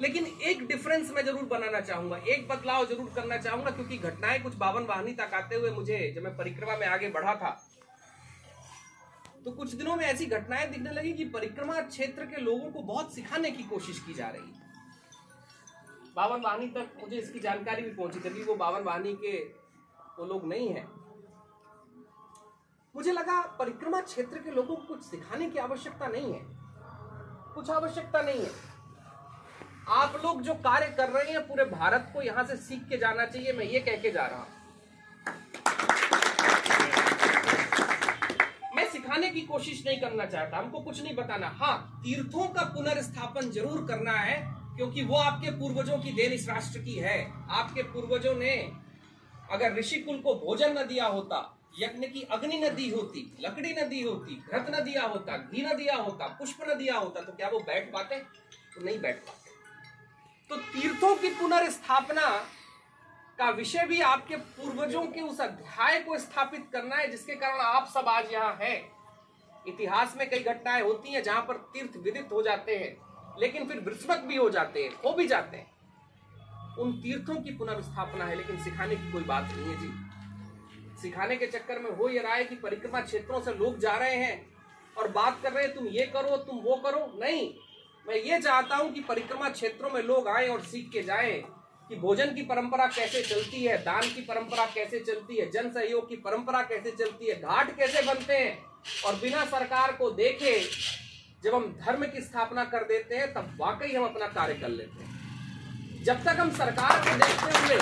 लेकिन 0.00 0.26
एक 0.26 0.66
डिफरेंस 0.66 1.10
मैं 1.12 1.24
ज़रूर 1.24 1.44
बनाना 1.46 1.80
चाहूँगा। 1.82 2.16
एक 2.26 2.48
बदलाव 2.48 2.86
ज़रूर 2.86 3.10
करना 3.14 3.36
चाहूँगा, 3.38 3.70
क्योंकि 3.70 3.98
घटनाएँ 4.00 4.42
कुछ 4.42 4.54
बावन 4.56 4.84
वाहनी 4.84 5.12
तक 5.14 5.34
आते 5.34 5.56
हुए 5.56 5.70
मुझे, 5.72 6.12
जब 6.16 6.22
मैं 6.24 6.36
परिक्रमा 6.36 6.76
में 6.76 6.86
आगे 6.88 7.08
बढ़ा 7.10 7.34
था 7.34 7.56
तो 9.44 9.50
कुछ 9.52 9.72
दिनों 9.74 9.94
में 9.96 10.04
ऐसी 10.04 10.26
घटनाएँ 10.26 10.68
दिखने 10.70 10.90
लगी 10.92 11.12
कि 11.12 11.24
परिक्रमा 11.30 11.80
क्षेत्र 11.82 12.24
के 12.26 12.40
लोगों 12.42 12.70
को 12.70 12.82
बहुत 12.84 13.14
सिखाने 13.14 13.50
की 13.50 13.62
कोशिश 13.64 14.00
की 14.06 14.14
जा 14.14 14.28
रही। 14.28 14.52
बावन 16.16 16.40
वाहनी 16.42 16.66
तक 16.70 16.98
मुझे 17.00 17.16
इसकी 17.16 17.40
जानकारी 17.40 17.82
भी 17.82 17.90
पहुँची 17.92 18.20
तभी 18.20 18.42
वो 18.44 18.54
बावन 18.56 18.82
वाहनी 18.82 19.12
के 19.14 19.36
वो 20.18 20.24
लोग 20.24 20.48
नहीं 20.48 20.68
है। 20.68 20.86
मुझे 22.94 23.12
लगा, 23.12 23.40
परिक्रमा 23.58 24.00
क्षेत्र 24.02 24.38
के 24.38 24.50
लोगों 24.50 24.76
को 24.76 24.82
कुछ 24.84 25.02
सिखाने 25.04 25.50
की 25.50 25.58
आवश्यकता 25.60 26.06
नहीं 26.08 26.32
है। 26.32 26.40
कुछ 27.54 27.70
आवश्यकता 27.70 28.22
नहीं 28.22 28.40
है। 28.40 28.50
आप 29.88 30.14
लोग 30.24 30.40
जो 30.42 30.54
कार्य 30.56 30.86
कर 30.96 31.08
रहे 31.10 31.32
हैं, 31.32 31.40
पूरे 31.48 31.64
भारत 31.66 32.10
को 32.14 32.22
यहाँ 32.22 32.44
से 32.44 32.56
सीख 32.58 32.88
के 32.88 32.96
जाना 32.98 33.24
चाहिए, 33.26 33.52
मैं 33.52 33.64
ये 33.64 33.80
कह 33.80 33.96
के 33.96 34.10
जा 34.10 34.26
रहा 34.26 34.38
हूँ। 34.38 34.46
मैं 38.76 38.88
सिखाने 38.92 39.30
की 39.30 39.40
कोशिश 39.42 39.84
नहीं 39.86 40.00
करना 40.00 40.24
चाहता, 40.24 40.58
हमको 40.58 40.80
कुछ 40.80 41.02
नहीं 41.02 41.14
बताना। 41.16 41.48
हाँ 41.56 42.02
तीर्थों 42.04 42.46
का 42.48 42.62
पुनर्स्थापन 42.74 43.50
ज़रूर 43.50 43.86
करना 43.88 44.12
है, 44.12 44.36
क्योंकि 44.76 45.04
वो 45.04 45.16
आपके 45.16 45.50
पूर्वजों 45.50 45.98
की 45.98 46.12
देन 46.12 46.32
इस 46.32 46.48
राष्ट्र 46.48 46.80
की 46.80 46.94
है। 46.96 47.18
आपके 47.50 47.82
पूर्वजों 47.84 48.34
ने 48.34 48.56
अगर 49.52 49.74
ऋषि 49.74 50.00
कुल 50.00 50.18
को 50.18 50.34
भोजन 50.36 50.78
न 50.78 50.86
दिया 50.86 51.06
होता, 51.06 51.38
यज्ञ 51.78 52.06
की 52.08 52.22
अग्नि 52.32 52.58
न 52.58 52.74
दी 52.74 52.90
होती, 52.90 53.30
लकड़ी 53.40 53.72
न 53.72 53.88
दी 53.88 54.02
होती, 54.02 54.42
घृत 54.50 54.66
न 54.70 54.84
दिया 54.84 55.02
होता, 55.04 55.36
घी 55.36 55.62
न 55.62 55.76
दिया 55.76 55.96
होता, 55.96 56.26
पुष्प 56.38 56.68
न 56.68 56.78
दिया 56.78 56.96
होता 56.96 57.20
तो 57.20 57.32
क्या 57.32 57.48
वो 57.48 57.58
बैठ 57.62 57.92
पाते? 57.92 58.16
तो 58.74 58.84
नहीं 58.84 58.98
बैठ 59.00 59.16
पाते। 59.18 59.45
तो 60.50 60.56
तीर्थों 60.56 61.14
की 61.16 61.28
पुनर्स्थापना 61.28 62.28
का 63.38 63.50
विषय 63.50 63.86
भी 63.86 64.00
आपके 64.00 64.36
पूर्वजों 64.36 65.02
के 65.02 65.20
उस 65.20 65.40
अध्याय 65.40 65.98
को 66.00 66.18
स्थापित 66.18 66.68
करना 66.72 66.96
है, 66.96 67.10
जिसके 67.10 67.34
कारण 67.34 67.60
आप 67.60 67.88
सब 67.94 68.08
आज 68.08 68.32
यहाँ 68.32 68.58
हैं। 68.60 68.92
इतिहास 69.68 70.14
में 70.16 70.28
कई 70.30 70.38
घटनाएँ 70.38 70.82
होती 70.82 71.12
हैं 71.12 71.22
जहाँ 71.22 71.42
पर 71.42 71.54
तीर्थ 71.72 71.96
विदित 71.96 72.28
हो 72.32 72.42
जाते 72.42 72.76
हैं, 72.76 72.96
लेकिन 73.40 73.68
फिर 73.68 73.80
विस्मृत 73.80 74.18
भी 74.18 74.36
हो 74.36 74.50
जाते 74.50 74.84
हैं, 74.84 74.96
खो 74.96 75.12
भी 75.12 75.26
जाते 75.26 75.56
हैं। 75.56 75.74
उन 76.78 76.92
तीर्थों 76.92 77.34
की 77.34 77.56
पुनर्स्थापना 77.56 78.24
है, 78.24 78.36
लेकिन 78.36 78.64
सिखाने 78.64 78.96
की 78.96 79.12
कोई 79.12 79.22
बात 79.22 79.44
नहीं 79.44 79.74
है 79.74 79.80
जी। 79.80 81.00
सिखाने 81.02 81.36
के 81.36 81.46
चक्कर 81.46 81.78
में 81.78 81.90
हो 81.90 82.08
ये 82.08 82.18
रहा 82.18 82.34
है 82.34 82.44
कि 82.44 82.54
परिक्रमा 82.54 83.00
क्षेत्रों 83.00 83.40
से 83.40 83.54
लोग 83.54 83.78
जा 83.78 83.96
रहे 83.96 84.16
हैं 84.16 84.54
और 84.96 85.08
बात 85.08 85.40
कर 85.42 85.52
रहे 85.52 85.64
हैं, 85.64 85.74
तुम 85.74 85.86
ये 85.86 86.06
करो, 86.06 86.36
तुम 86.36 86.58
वो 86.58 86.76
करो। 86.76 87.18
नहीं 87.20 87.54
मैं 88.08 88.16
ये 88.16 88.38
चाहता 88.38 88.76
हूँ 88.76 88.90
कि 88.92 89.00
परिक्रमा 89.00 89.48
क्षेत्रों 89.50 89.90
में 89.90 90.02
लोग 90.02 90.28
आए 90.28 90.48
और 90.48 90.60
सीख 90.62 90.90
के 90.92 91.02
जाएँ 91.02 91.32
कि 91.88 91.96
भोजन 91.96 92.34
की 92.34 92.42
परंपरा 92.42 92.86
कैसे 92.86 93.22
चलती 93.22 93.62
है 93.64 93.76
दान 93.78 94.02
की 94.14 94.20
परंपरा 94.20 94.66
कैसे 94.66 95.00
चलती 95.00 95.36
है 95.36 95.50
जन 95.50 95.70
सहयोग 95.70 96.08
की 96.08 96.16
परंपरा 96.26 96.62
कैसे 96.62 96.90
चलती 96.90 97.28
है 97.28 97.40
घाट 97.42 97.74
कैसे 97.76 98.02
बनते 98.02 98.36
हैं 98.36 98.56
और 99.06 99.14
बिना 99.20 99.44
सरकार 99.44 99.92
को 99.92 100.10
देखे 100.10 100.58
जब 101.44 101.54
हम 101.54 101.66
धर्म 101.80 102.04
की 102.04 102.20
स्थापना 102.20 102.64
कर 102.64 102.84
देते 102.84 103.16
हैं 103.16 103.32
तब 103.34 103.56
वाकई 103.60 103.92
हम 103.94 104.04
अपना 104.04 104.26
कार्य 104.28 104.54
कर 104.54 104.68
लेते 104.68 105.04
हैं। 105.04 106.02
जब 106.04 106.22
तक 106.24 106.40
हम 106.40 106.50
सरकार 106.56 107.00
को 107.00 107.16
देखते 107.16 107.58
हुए 107.58 107.76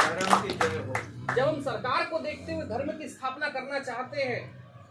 धर्म 0.00 0.42
की 0.42 0.54
जय 0.54 0.78
हो। 0.78 1.34
जब 1.34 1.46
हम 1.48 1.60
सरकार 1.62 2.04
को 2.04 2.18
देखते 2.18 2.52
हुए 2.52 2.64
धर्म 2.66 2.92
की 2.98 3.08
स्थापना 3.08 3.48
करना 3.48 3.78
चाहते 3.80 4.22
हैं 4.22 4.42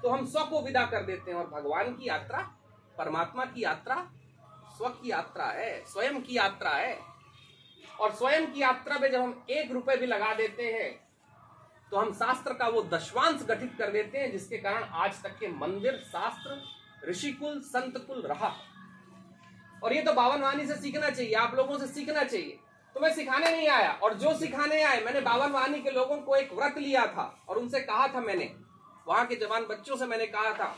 तो 0.02 0.10
हम 0.10 0.26
स्व 0.26 0.46
को 0.52 0.62
विदा 0.66 0.86
कर 0.86 1.04
देते 1.06 1.32
हैं 1.32 1.38
और 1.38 1.48
भगवान 1.52 1.94
की 1.94 2.08
यात्रा 2.08 2.40
परमात्मा 2.98 3.46
की 3.46 3.64
यात्रा 3.64 3.96
स्व 4.80 4.90
की 4.90 5.10
यात्रा 5.10 5.46
है, 5.46 5.72
स्वयं 5.86 6.22
की 6.22 6.36
यात्रा 6.38 6.72
है। 6.72 6.98
और 8.00 8.12
स्वयं 8.12 8.46
की 8.48 8.62
यात्रा 8.62 8.98
में 8.98 9.10
जब 9.12 9.22
हम 9.22 9.46
एक 9.50 9.72
रुपए 9.72 9.96
भी 9.98 10.06
लगा 10.06 10.34
देते 10.34 10.64
हैं 10.66 10.90
तो 11.92 11.98
हम 11.98 12.12
शास्त्र 12.14 12.54
का 12.54 12.68
वो 12.68 12.82
दशवांश 12.84 13.42
गठित 13.44 13.74
कर 13.78 13.92
देते 13.92 14.18
हैं, 14.18 14.32
जिसके 14.32 14.58
कारण 14.58 14.84
आज 14.84 15.22
तक 15.24 15.38
के 15.40 15.48
मंदिर, 15.50 15.98
शास्त्र, 16.06 16.62
ऋषिकुल, 17.10 17.60
संतकुल 17.62 18.22
रहा। 18.22 18.54
और 19.84 19.94
ये 19.94 20.02
तो 20.02 20.14
बावन 20.14 20.42
वाणी 20.42 20.68
से 20.68 20.76
सीखना 20.76 21.10
चाहिए, 21.10 21.34
आप 21.34 21.56
लोगों 21.56 21.78
से 21.78 21.88
सीखना 21.88 22.24
चाहिए। 22.24 22.60
तो 22.96 23.00
मैं 23.00 23.14
सिखाने 23.16 23.52
नहीं 23.52 23.68
आया, 23.70 23.92
और 23.94 24.14
जो 24.14 24.34
सिखाने 24.38 24.82
आए, 24.84 25.02
मैंने 25.02 25.22
बावन 25.22 25.52
वाणी 25.52 25.82
के 25.82 25.92
लोगों 25.92 26.18
को 26.18 26.36
एक 26.36 26.54
व्रत 26.54 26.78
लिया 26.78 27.06
था, 27.08 27.26
और 27.50 27.58
उनसे 27.58 27.80
कहा 27.82 28.08
था 28.08 28.22
मैंने, 28.22 28.52
वहाँ 29.08 29.26
के 29.26 29.36
जवान 29.36 29.66
बच्चों 29.66 29.98
से 29.98 30.06
मैंने 30.06 30.28
कहा 30.28 30.54
था 30.54 30.76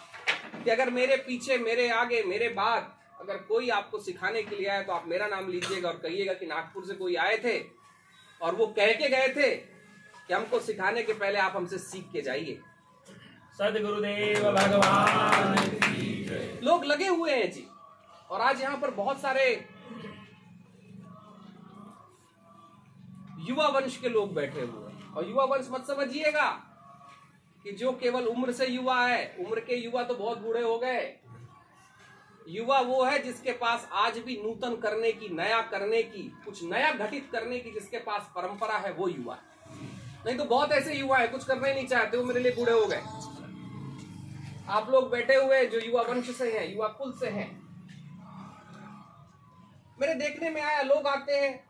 कि 0.63 0.69
अगर 0.69 0.89
मेरे 0.89 1.17
पीछे, 1.17 1.57
मेरे 1.57 1.89
आगे, 1.91 2.23
मेरे 2.23 2.49
बाद 2.49 2.91
अगर 3.21 3.37
कोई 3.47 3.69
आपको 3.69 3.99
सिखाने 3.99 4.41
के 4.43 4.55
लिए 4.55 4.67
आए 4.67 4.83
तो 4.83 4.93
आप 4.93 5.03
मेरा 5.07 5.27
नाम 5.27 5.49
लीजिएगा 5.51 5.89
और 5.89 5.97
कहिएगा 6.03 6.33
कि 6.33 6.45
नागपुर 6.45 6.85
से 6.85 6.93
कोई 6.93 7.15
आए 7.15 7.37
थे 7.37 7.57
और 8.41 8.55
वो 8.55 8.65
कह 8.77 8.91
के 8.93 9.09
गए 9.09 9.27
थे 9.35 9.49
कि 10.27 10.33
हमको 10.33 10.59
सिखाने 10.59 11.03
के 11.03 11.13
पहले 11.13 11.39
आप 11.39 11.55
हमसे 11.55 11.77
सीख 11.79 12.05
के 12.13 12.21
जाइए। 12.21 12.59
सदगुरुदेव 13.57 14.51
भगवान 14.51 15.69
लोग 16.63 16.85
लगे 16.85 17.07
हुए 17.07 17.31
हैं 17.31 17.51
जी 17.51 17.65
और 18.29 18.41
आज 18.41 18.61
यहाँ 18.61 18.77
पर 18.77 18.91
बहुत 18.91 19.21
सारे 19.21 19.45
युवा 23.49 23.67
वंश 23.69 23.97
के 23.97 24.09
लोग 24.09 24.33
बैठे 24.35 24.61
हुए 24.61 24.91
हैं। 24.91 25.13
और 25.13 25.29
युवा 25.29 25.43
वंश 25.45 25.67
मत 25.71 25.87
समझिएगा 25.87 26.49
कि 27.65 27.71
जो 27.71 27.91
केवल 27.93 28.27
उम्र 28.27 28.51
से 28.51 28.67
युवा 28.67 29.01
है 29.05 29.35
उम्र 29.39 29.59
के 29.59 29.75
युवा 29.75 30.03
तो 30.03 30.13
बहुत 30.15 30.37
बूढ़े 30.37 30.61
हो 30.61 30.77
गए। 30.79 31.01
युवा 32.51 32.79
वो 32.79 33.03
है 33.03 33.19
जिसके 33.23 33.51
पास 33.51 33.89
आज 33.91 34.17
भी 34.17 34.41
नूतन 34.43 34.75
करने 34.75 35.11
की, 35.11 35.29
नया 35.29 35.61
करने 35.61 36.03
की, 36.03 36.23
कुछ 36.45 36.63
नया 36.63 36.91
घटित 36.91 37.29
करने 37.31 37.59
की 37.59 37.71
जिसके 37.71 37.97
पास 37.97 38.21
परंपरा 38.35 38.77
है, 38.77 38.93
वो 38.93 39.07
युवा 39.07 39.35
है। 39.35 39.41
नहीं 40.25 40.37
तो 40.37 40.45
बहुत 40.45 40.71
ऐसे 40.71 40.93
युवा 40.93 41.17
है, 41.17 41.27
कुछ 41.27 41.43
करना 41.43 41.67
ही 41.67 41.73
नहीं 41.73 41.87
चाहते, 41.87 42.17
वो 42.17 42.23
मेरे 42.23 42.39
लिए 42.39 42.51
बूढ़े 42.51 42.73
हो 42.73 42.85
गए। 42.85 43.01
आप 44.69 44.89
लोग 44.89 45.09
बैठे 45.11 45.35
हुए 45.35 45.65
जो 45.65 45.79
युवा 45.79 46.01
वंश 46.01 46.35
से 46.35 46.59
हैं, 46.59 46.73
युवा 46.73 46.87
कुल 46.87 47.11
से 47.19 47.27
हैं। 47.27 47.61
मेरे 50.01 50.13
देखने 50.13 50.49
में 50.49 50.61
आया, 50.61 50.81
लोग 50.81 51.07
आते 51.07 51.35
हैं 51.35 51.63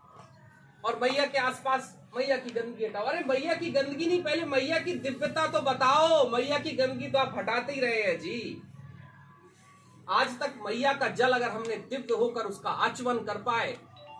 और 0.86 1.00
मैया 1.02 1.26
के 1.26 1.38
आसपास, 1.38 1.98
मैया 2.18 2.38
की 2.38 2.50
गंदगी 2.50 2.86
हटाओ। 2.86 3.04
अरे 3.04 3.20
मैया 3.20 3.54
की 3.54 3.72
गंदगी 3.72 4.06
नहीं, 4.06 4.24
पहले 4.24 4.46
मैया 4.46 4.80
की 4.80 4.94
दिव्यता 4.94 5.48
तो 5.48 5.62
बताओ। 5.62 6.30
मैया 6.30 6.60
की 6.60 6.72
गंदगी 6.72 7.08
तो 7.08 7.18
आप 7.18 7.38
हटाते 7.38 7.74
ही 7.74 7.82
रहे 7.82 8.02
हैं, 8.02 8.20
जी। 8.20 8.62
आज 10.12 10.38
तक 10.40 10.54
मैया 10.66 10.92
का 10.94 11.08
जल 11.10 11.34
अगर 11.34 11.50
हमने 11.50 11.76
दिव्य 11.90 12.16
होकर 12.16 12.46
उसका 12.46 12.70
आचमन 12.86 13.18
कर 13.26 13.38
पाए 13.42 13.72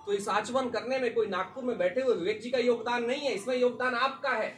तो 0.06 0.14
इस 0.14 0.28
आचमन 0.30 0.70
करने 0.70 0.98
में 1.00 1.14
कोई 1.14 1.28
नागपुर 1.28 1.64
में 1.64 1.78
बैठे 1.78 2.02
हुए 2.02 2.14
विवेक 2.16 2.42
जी 2.42 2.50
का 2.52 2.58
योगदान 2.58 3.04
नहीं 3.06 3.22
है। 3.22 3.34
इसमें 3.34 3.56
योगदान 3.58 3.96
आपका 3.96 4.30
है, 4.30 4.54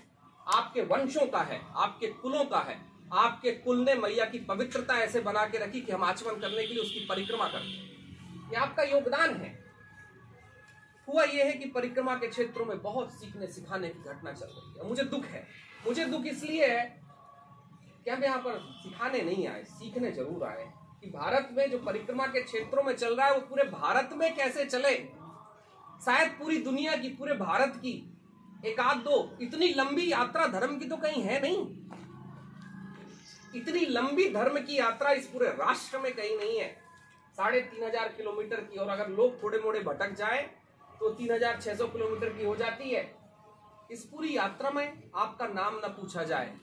आपके 0.48 0.82
वंशों 0.84 1.26
का 1.28 1.40
है, 1.42 1.60
आपके 1.76 2.08
कुलों 2.08 2.44
का 2.46 2.60
है। 2.60 2.78
आपके 3.16 3.52
कुल 3.64 3.84
ने 3.86 3.96
मैया 3.96 4.26
की 4.26 4.40
पवित्रता 4.46 4.98
ऐसे 5.00 5.20
बना 5.22 5.46
के 5.46 5.58
रखी 5.58 5.82
कि 5.82 5.92
हम 5.92 6.04
आचमन 6.04 6.40
करने 6.42 6.64
के 6.64 6.74
लिए 6.74 6.84
उसकी 6.84 7.06
परिक्रमा 7.10 7.48
करते 7.48 7.68
हैं। 7.68 8.52
ये 8.52 8.56
आपका 8.58 8.84
योगदान 8.86 9.36
है। 9.36 9.52
हुआ 11.08 11.24
यह 11.24 11.46
है 11.46 11.52
कि 11.54 11.70
परिक्रमा 11.72 12.16
के 12.16 12.28
क्षेत्रों 12.28 12.66
में 12.66 12.82
बहुत 12.82 13.12
सीखने 13.14 13.48
सिखाने 13.50 13.90
की 13.90 14.10
घटना 14.10 14.32
चल 14.32 14.46
रही 14.48 14.80
है। 14.80 14.88
मुझे 14.90 15.04
दुख 15.06 15.26
है। 15.26 15.46
मुझे 15.86 16.06
दुख 16.06 16.26
इसलिए 16.28 16.68
है 16.68 16.86
कि 18.06 18.12
हम 18.12 18.24
यहाँ 18.24 18.40
पर 18.40 18.58
सिखाने 18.78 19.22
नहीं 19.22 19.48
आए, 19.48 19.64
सीखने 19.64 20.12
ज़रूर 20.12 20.44
आए। 20.46 20.72
कि 21.04 21.10
भारत 21.12 21.50
में 21.54 21.70
जो 21.72 21.78
परिक्रमा 21.82 22.26
के 22.28 22.42
क्षेत्रों 22.42 22.84
में 22.84 22.96
चल 22.96 23.16
रहा 23.16 23.28
है, 23.28 23.34
वो 23.34 23.40
पूरे 23.42 23.64
भारत 23.66 24.10
में 24.14 24.36
कैसे 24.36 24.66
चले? 24.66 24.96
शायद 26.02 26.30
पूरी 26.40 26.58
दुनिया 26.60 26.96
की, 26.96 27.10
पूरे 27.10 27.34
भारत 27.36 27.74
की 27.78 27.92
एक 28.66 28.80
आध 28.80 28.98
दो 29.00 29.18
इतनी 29.42 29.68
लंबी 29.74 30.12
यात्रा 30.12 30.46
धर्म 30.50 30.78
की 30.80 30.86
तो 30.86 30.98
कहीं 30.98 31.24
है 31.24 31.42
नहीं। 31.42 31.66
इतनी 33.54 33.86
लंबी 33.88 34.30
धर्म 34.30 34.60
की 34.60 34.78
यात्रा 34.78 35.12
इस 35.14 35.28
पूरे 35.28 35.48
राष्ट्र 35.50 36.00
में 36.00 36.12
कहीं 36.14 36.38
नहीं 36.38 36.58
है। 36.60 36.70
साढ़े 37.38 37.62
तीन 37.62 37.84
हज़ार 37.84 38.08
किलोमीटर 38.10 38.62
की, 38.62 38.78
और 38.78 38.90
अगर 38.90 39.10
लोग 39.12 39.42
थोड़े 39.44 39.60
मोड़े 39.60 39.80
भटक 39.82 40.16
जाए 40.16 40.42
तो 41.00 41.10
तीन 41.12 41.32
हज़ार 41.32 41.62
छह 41.62 41.76
सौ 41.76 41.88
किलोमीटर 41.90 42.30
की 42.30 42.46
हो 42.46 42.56
जाती 42.56 42.90
है। 42.90 43.04
इस 43.92 44.04
पूरी 44.06 44.36
यात्रा 44.38 44.70
में 44.72 45.12
आपका 45.16 45.48
नाम 45.50 45.76
न 45.78 45.90
पूछा 45.92 46.24
जाए, 46.26 46.54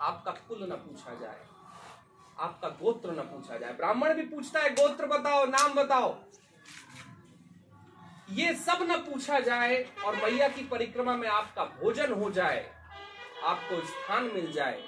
आपका 0.00 0.30
कुल 0.48 0.62
न 0.64 0.76
पूछा 0.78 1.14
जाए। 1.20 1.42
आपका 2.38 2.68
गोत्र 2.80 3.10
न 3.10 3.22
पूछा 3.24 3.58
जाए। 3.58 3.72
ब्राह्मण 3.72 4.14
भी 4.14 4.22
पूछता 4.26 4.60
है, 4.60 4.70
गोत्र 4.70 5.06
बताओ, 5.08 5.44
नाम 5.46 5.74
बताओ। 5.74 6.16
ये 8.30 8.54
सब 8.56 8.78
न 8.82 8.96
पूछा 9.00 9.38
जाए 9.40 9.76
और 10.06 10.16
मैया 10.16 10.48
की 10.48 10.62
परिक्रमा 10.66 11.16
में 11.16 11.28
आपका 11.28 11.64
भोजन 11.80 12.12
हो 12.12 12.30
जाए, 12.30 12.64
आपको 13.44 13.80
स्थान 13.82 14.30
मिल 14.34 14.50
जाए, 14.52 14.80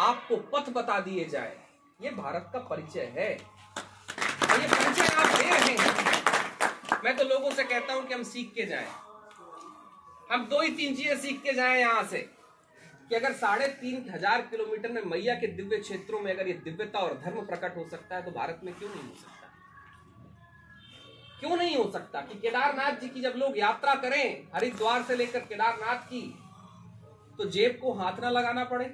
आपको 0.00 0.36
पथ 0.52 0.70
बता 0.72 0.98
दिए 1.00 1.24
जाए, 1.26 1.56
ये 2.00 2.10
भारत 2.12 2.50
का 2.52 2.58
परिचय 2.60 3.12
है। 3.16 3.30
ये 3.30 4.66
परिचय 4.68 5.06
आप 5.06 5.36
दे 5.36 5.48
रहे 5.50 5.76
हैं। 5.76 7.00
मैं 7.04 7.16
तो 7.16 7.24
लोगों 7.24 7.50
से 7.50 7.64
कहता 7.64 7.94
हूँ 7.94 8.06
कि 8.06 8.14
हम 8.14 8.22
सीख 8.24 8.52
के 8.54 8.66
जाएँ। 8.66 8.88
हम 10.28 10.46
दो 10.46 10.60
ही 10.60 10.70
तीन 10.70 10.94
चीज़ें 10.96 11.16
सीख 11.20 11.42
के 11.42 11.52
जाएँ 11.52 11.78
यहाँ 11.80 12.02
से। 12.04 12.28
कि 13.08 13.14
अगर 13.14 13.32
साढ़े 13.34 13.66
तीन 13.80 14.10
हज़ार 14.10 14.40
किलोमीटर 14.40 14.92
में 14.92 15.02
मैया 15.06 15.34
के 15.34 15.46
दिव्य 15.52 15.78
क्षेत्रों 15.78 16.20
में 16.20 16.32
अगर 16.32 16.48
ये 16.48 16.54
दिव्यता 16.64 16.98
और 16.98 17.20
धर्म 17.24 17.44
प्रकट 17.46 17.76
हो 17.76 17.86
सकता 17.90 18.16
है 18.16 18.22
तो 18.22 18.30
भारत 18.30 18.60
में 18.64 18.74
क्यों 18.74 18.88
नहीं 18.90 19.02
हो 19.02 19.14
सकता? 19.14 19.48
क्यों 21.40 21.56
नहीं 21.56 21.76
हो 21.76 21.90
सकता 21.90 22.20
कि 22.20 22.38
केदारनाथ 22.40 23.00
जी 23.00 23.08
की 23.08 23.20
जब 23.20 23.32
लोग 23.36 23.58
यात्रा 23.58 23.94
करें, 23.94 24.48
हरिद्वार 24.54 25.02
से 25.02 25.16
लेकर 25.16 25.40
केदारनाथ 25.42 26.04
की 26.06 26.22
तो 27.38 27.44
जेब 27.50 27.78
को 27.82 27.92
हाथ 27.92 28.20
ना 28.20 28.30
लगाना 28.30 28.64
पड़े? 28.64 28.84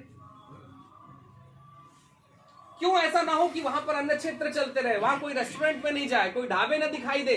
क्यों 2.79 2.97
ऐसा 2.97 3.21
ना 3.21 3.33
हो 3.33 3.47
कि 3.47 3.61
वहाँ 3.61 3.81
पर 3.81 3.95
अन्य 3.95 4.15
क्षेत्र 4.15 4.51
चलते 4.53 4.81
रहे, 4.81 4.97
वहाँ 4.97 5.19
कोई 5.19 5.33
रेस्टोरेंट 5.33 5.83
में 5.85 5.91
नहीं 5.91 6.07
जाए, 6.07 6.31
कोई 6.31 6.47
ढाबे 6.47 6.77
ना 6.77 6.87
दिखाई 6.87 7.23
दे? 7.23 7.35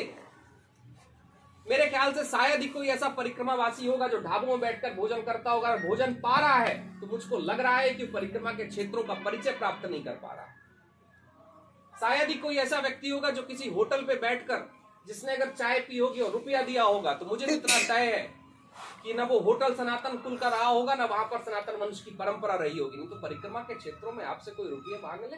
मेरे 1.67 1.87
ख्याल 1.87 2.13
से 2.13 2.25
शायद 2.27 2.61
ही 2.61 2.69
कोई 2.69 2.89
ऐसा 2.89 3.09
परिक्रमावासी 3.11 3.87
होगा 3.87 4.07
जो 4.09 4.19
ढाबों 4.21 4.47
में 4.49 4.61
बैठकर 4.61 4.95
भोजन 4.95 5.23
करता 5.23 5.51
होगा। 5.51 5.77
भोजन 5.79 6.15
पा 6.23 6.39
रहा 6.41 6.57
है 6.57 6.75
तो 7.01 7.07
मुझको 7.07 7.39
लग 7.41 7.61
रहा 7.61 7.77
है 7.77 7.91
कि 7.95 8.07
परिक्रमा 8.09 8.53
के 8.53 8.65
क्षेत्रों 8.67 9.03
का 9.03 9.15
परिचय 9.25 9.53
प्राप्त 9.53 9.87
नहीं 9.87 10.03
कर 10.05 10.15
पा 10.23 10.33
रहा। 10.35 10.47
शायद 11.95 12.29
ही 12.29 12.35
कोई 12.37 12.57
ऐसा 12.59 12.79
व्यक्ति 12.81 13.09
होगा 13.09 13.31
जो 13.31 13.43
किसी 13.45 13.69
होटल 13.71 14.03
पे 14.03 14.15
बैठकर, 14.19 14.69
जिसने 15.07 15.35
अगर 15.35 15.51
चाय 15.53 15.81
पी 15.81 15.99
होगी 15.99 16.21
और 16.21 16.31
रुपया 16.33 16.63
दिया 16.63 16.83
होगा 16.85 17.13
तो 17.15 17.27
मुझे 17.27 17.47
इतना 17.47 17.79
तय 17.89 18.05
है 18.07 18.23
कि 19.03 19.15
ना 19.15 19.25
वो 19.25 19.39
होटल 19.41 19.75
सनातन 19.75 20.17
कुल 20.19 20.37
का 20.37 20.49
रहा 20.49 20.67
होगा, 20.67 20.95
ना 20.95 21.05
वहाँ 21.05 21.25
पर 21.25 21.43
सनातन 21.43 21.77
वंश 21.79 22.01
की 22.01 22.11
परंपरा 22.17 22.55
रही 22.57 22.79
होगी। 22.79 22.97
नहीं 22.97 23.09
तो 23.09 23.17
परिक्रमा 23.19 23.61
के 23.61 23.75
क्षेत्रों 23.75 24.13
में 24.13 24.25
आपसे 24.27 24.51
कोई 24.51 24.69
रुपये 24.69 24.99
मांग 25.03 25.21
ले? 25.23 25.37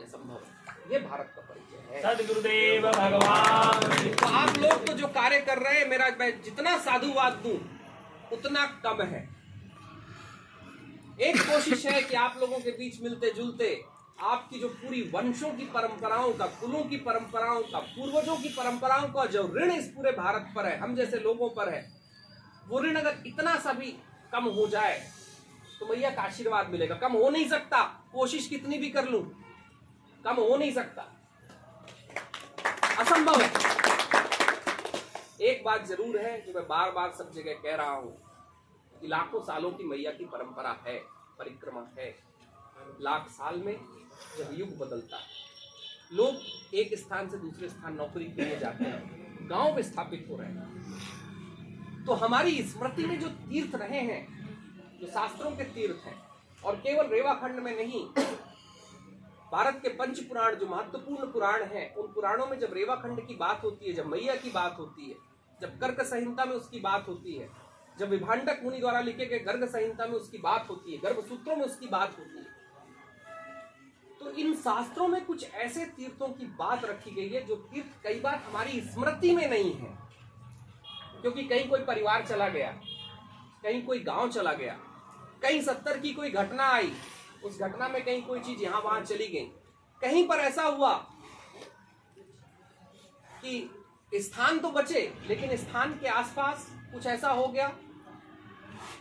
ये 0.00 0.06
संभव 0.06 0.34
है? 0.34 0.57
ये 0.90 0.98
भारत 1.00 1.32
का 1.36 1.42
परिचय 1.42 1.78
है। 1.88 2.02
सदगुरुदेव 2.02 2.86
भगवान। 2.90 3.80
तो 4.12 4.26
आप 4.28 4.56
लोग 4.58 4.86
तो 4.86 4.92
जो 4.92 5.06
कार्य 5.14 5.40
कर 5.40 5.58
रहे 5.58 5.78
हैं 5.78 5.88
मेरा 5.88 6.06
मैं 6.20 6.30
जितना 6.42 6.76
साधुवाद 6.80 7.32
दूँ 7.44 7.58
उतना 8.32 8.64
कम 8.84 9.02
है। 9.04 9.28
एक 11.20 11.40
कोशिश 11.42 11.84
है 11.86 12.02
कि 12.02 12.16
आप 12.16 12.36
लोगों 12.40 12.58
के 12.58 12.70
बीच 12.72 13.00
मिलते 13.02 13.30
जुलते 13.36 13.70
आपकी 14.24 14.58
जो 14.60 14.68
पूरी 14.68 15.00
वंशों 15.14 15.50
की 15.50 15.64
परंपराओं 15.74 16.32
का 16.32 16.46
कुलों 16.60 16.82
की 16.84 16.96
परंपराओं 17.02 17.60
का 17.62 17.78
पूर्वजों 17.78 18.36
की 18.36 18.48
परंपराओं 18.48 19.08
का 19.08 19.24
जो 19.26 19.42
ऋण 19.56 19.72
इस 19.72 19.86
पूरे 19.96 20.12
भारत 20.12 20.52
पर 20.56 20.66
है 20.66 20.78
हम 20.78 20.94
जैसे 20.96 21.18
लोगों 21.20 21.48
पर 21.50 21.72
है 21.74 21.82
वो 22.68 22.80
ऋण 22.82 22.96
अगर 22.96 23.22
इतना 23.26 23.54
सा 23.58 23.72
भी 23.72 23.90
कम 24.32 24.44
हो 24.56 24.66
जाए 24.68 24.98
तो 25.80 25.86
भैया 25.86 26.10
का 26.10 26.22
आशीर्वाद 26.22 26.70
मिलेगा। 26.70 26.94
कम 26.96 27.12
हो 27.14 27.28
नहीं 27.30 27.48
सकता 27.48 27.82
कोशिश 28.12 28.46
कितनी 28.48 28.78
भी 28.78 28.90
कर 28.90 29.08
लूँ 29.08 29.22
कम 30.24 30.34
हो 30.34 30.56
नहीं 30.56 30.72
सकता। 30.72 31.02
असंभव 33.00 33.40
है। 33.40 33.50
एक 35.40 35.62
बात 35.64 35.84
ज़रूर 35.86 36.16
है 36.18 36.40
जो 36.46 36.52
मैं 36.52 36.66
बार 36.68 36.90
बार 36.90 37.12
सब 37.18 37.32
जगह 37.32 37.52
कह 37.62 37.74
रहा 37.76 37.90
हूँ 37.90 38.16
कि 39.00 39.08
लाखों 39.08 39.40
सालों 39.40 39.70
की 39.70 39.84
मैया 39.84 40.10
की 40.10 40.24
परंपरा 40.24 40.76
है, 40.86 40.98
परिक्रमा 41.38 41.86
है। 41.98 42.08
लाख 43.00 43.28
साल 43.30 43.58
में 43.58 43.76
जब 44.38 44.50
युग 44.52 44.76
बदलता 44.78 45.16
है। 45.16 45.46
लोग 46.12 46.74
एक 46.74 46.98
स्थान 46.98 47.28
से 47.28 47.36
दूसरे 47.36 47.68
स्थान 47.68 47.94
नौकरी 47.94 48.24
के 48.24 48.44
लिए 48.44 48.58
जाते 48.58 48.84
हैं, 48.84 49.48
गाँव 49.50 49.74
में 49.74 49.82
स्थापित 49.82 50.26
हो 50.30 50.36
रहे 50.36 50.48
हैं। 50.48 52.04
तो 52.06 52.14
हमारी 52.14 52.62
स्मृति 52.62 53.06
में 53.06 53.18
जो 53.20 53.28
तीर्थ 53.28 53.74
रहे 53.74 54.00
हैं, 54.00 54.20
जो 55.00 55.06
शास्त्रों 55.06 55.50
के 55.50 55.64
तीर्थ 55.64 56.06
हैं, 56.06 56.18
और 56.64 56.76
केवल 56.76 57.06
रेवाखंड 57.06 57.58
में 57.58 57.74
नहीं 57.76 58.06
भारत 59.52 59.78
के 59.82 59.88
पंच 59.88 60.18
पुराण, 60.20 60.54
जो 60.54 60.66
महत्वपूर्ण 60.66 61.26
पुराण 61.32 61.62
हैं, 61.64 61.94
उन 61.94 62.06
पुराणों 62.12 62.46
में 62.46 62.58
जब 62.58 62.72
रेवाखंड 62.74 63.26
की 63.26 63.34
बात 63.36 63.62
होती 63.64 63.86
है, 63.86 63.92
जब 63.92 64.06
मैया 64.06 64.34
की 64.36 64.50
बात 64.50 64.76
होती 64.78 65.08
है, 65.10 65.16
जब 65.60 65.78
कर्क 65.80 66.02
संहिता 66.02 66.44
में 66.44 66.54
उसकी 66.54 66.80
बात 66.80 67.08
होती 67.08 67.34
है, 67.34 67.48
जब 67.96 68.08
विभांडक 68.08 68.60
मुनि 68.64 68.78
द्वारा 68.78 69.00
लिखे 69.00 69.26
गए 69.26 69.38
गर्ग 69.44 69.64
संहिता 69.66 70.06
में 70.06 70.14
उसकी 70.14 70.38
बात 70.38 70.68
होती 70.70 70.92
है, 70.92 70.98
गर्भ 70.98 71.24
सूत्रों 71.28 71.56
में 71.56 71.64
उसकी 71.64 71.88
बात 71.88 72.18
होती 72.18 72.38
है 72.38 72.56
तो 74.20 74.30
इन 74.32 74.54
शास्त्रों 74.56 75.06
में 75.08 75.24
कुछ 75.24 75.54
ऐसे 75.54 75.84
तीर्थों 75.86 76.28
की 76.28 76.46
बात 76.58 76.84
रखी 76.84 77.10
गई 77.10 77.28
है, 77.28 77.44
जो 77.46 77.56
तीर्थ 77.56 78.02
कई 78.04 78.20
बार 78.20 78.34
हमारी 78.46 78.80
स्मृति 78.82 79.34
में 79.36 79.48
नहीं 79.50 79.72
है, 79.74 79.90
क्योंकि 81.20 81.42
कहीं 81.44 81.68
कोई 81.68 81.80
परिवार 81.84 82.24
चला 82.26 82.48
गया, 82.48 82.70
कहीं 83.62 83.82
कोई 83.82 83.98
गाँव 84.00 84.30
चला 84.30 84.52
गया, 84.52 84.72
कहीं 85.42 85.60
सत्तर 85.62 85.98
की 85.98 86.12
कोई 86.12 86.30
घटना 86.32 86.66
आई 86.68 86.92
उस 87.44 87.58
घटना 87.60 87.88
में 87.88 88.04
कहीं 88.04 88.22
कोई 88.22 88.40
चीज़ 88.40 88.62
यहाँ 88.62 88.80
वहाँ 88.82 89.00
चली 89.00 89.26
गई। 89.26 89.50
कहीं 90.02 90.26
पर 90.28 90.38
ऐसा 90.38 90.62
हुआ 90.62 90.92
कि 93.42 93.70
स्थान 94.12 94.58
तो 94.58 94.70
बचे, 94.70 95.00
लेकिन 95.26 95.56
स्थान 95.56 95.92
के 95.98 96.08
आसपास 96.08 96.66
कुछ 96.92 97.06
ऐसा 97.06 97.30
हो 97.30 97.46
गया 97.48 97.68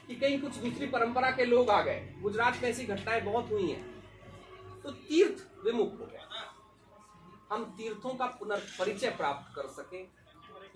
कि 0.08 0.16
कहीं 0.16 0.40
कुछ 0.42 0.56
दूसरी 0.56 0.88
परंपरा 0.88 1.32
के 1.32 1.46
लोग 1.46 1.70
आ 1.70 1.82
गए। 1.82 2.00
गुजरात 2.22 2.62
में 2.64 2.70
ऐसी 2.70 2.86
घटनाएँ 2.86 3.22
बहुत 3.22 3.52
हुई 3.52 3.70
हैं। 3.72 3.82
तो 4.84 4.92
तीर्थ 4.92 5.66
विमुख 5.66 6.00
हो 6.00 6.06
गया। 6.06 6.26
हम 7.52 7.64
तीर्थों 7.78 8.14
का 8.14 8.26
पुनर्परिचय 8.40 9.10
प्राप्त 9.10 9.56
कर 9.56 9.68
सके। 9.74 10.06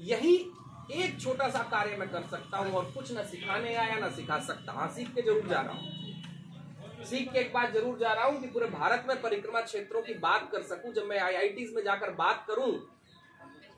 यही 0.03 0.35
एक 0.93 1.19
छोटा 1.21 1.49
सा 1.49 1.59
कार्य 1.71 1.95
मैं 1.97 2.09
कर 2.09 2.23
सकता 2.27 2.57
हूँ 2.57 2.73
और 2.73 2.85
कुछ 2.91 3.11
न 3.11 3.23
सिखाने 3.23 3.75
आया, 3.75 3.95
ना 3.95 4.09
सिखा 4.09 4.39
सकता। 4.39 4.73
हाँ 4.73 4.87
सीख 4.89 5.13
के 5.15 5.21
ज़रूर 5.21 5.47
जा 5.47 5.61
रहा 5.61 5.73
हूँ। 5.73 6.00
सीख 7.05 7.31
के 7.33 7.39
एक 7.39 7.53
बात 7.53 7.73
ज़रूर 7.73 7.97
जा 7.99 8.11
रहा 8.13 8.25
हूँ 8.25 8.39
कि 8.41 8.47
पूरे 8.47 8.65
भारत 8.69 9.05
में 9.07 9.21
परिक्रमा 9.21 9.61
क्षेत्रों 9.61 10.01
की 10.01 10.13
बात 10.19 10.49
कर 10.51 10.61
सकूँ। 10.63 10.93
जब 10.93 11.05
मैं 11.07 11.19
आईआईटी 11.19 11.71
में 11.75 11.83
जाकर 11.83 12.11
बात 12.15 12.45
करूँ 12.47 12.71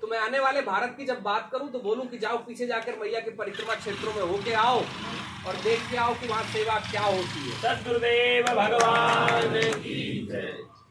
तो 0.01 0.07
मैं 0.07 0.17
आने 0.19 0.39
वाले 0.39 0.61
भारत 0.61 0.95
की 0.97 1.05
जब 1.05 1.21
बात 1.23 1.49
करूँ 1.51 1.69
तो 1.71 1.79
बोलूँ 1.79 2.05
कि 2.07 2.17
जाओ 2.19 2.37
पीछे 2.45 2.65
जाकर 2.67 2.97
मैया 2.99 3.19
के 3.19 3.31
परिक्रमा 3.35 3.75
क्षेत्रों 3.75 4.13
में 4.13 4.21
होके 4.21 4.53
आओ 4.61 4.79
और 5.47 5.55
देख 5.63 5.89
के 5.91 5.97
आओ 5.97 6.13
कि 6.13 6.27
वहाँ 6.27 6.43
सेवा 6.53 6.77
क्या 6.89 7.03
होती 7.03 7.49
है। 7.49 7.55
सदगुरुदेव 7.61 8.45
भगवान 8.55 9.59
की 9.77 10.01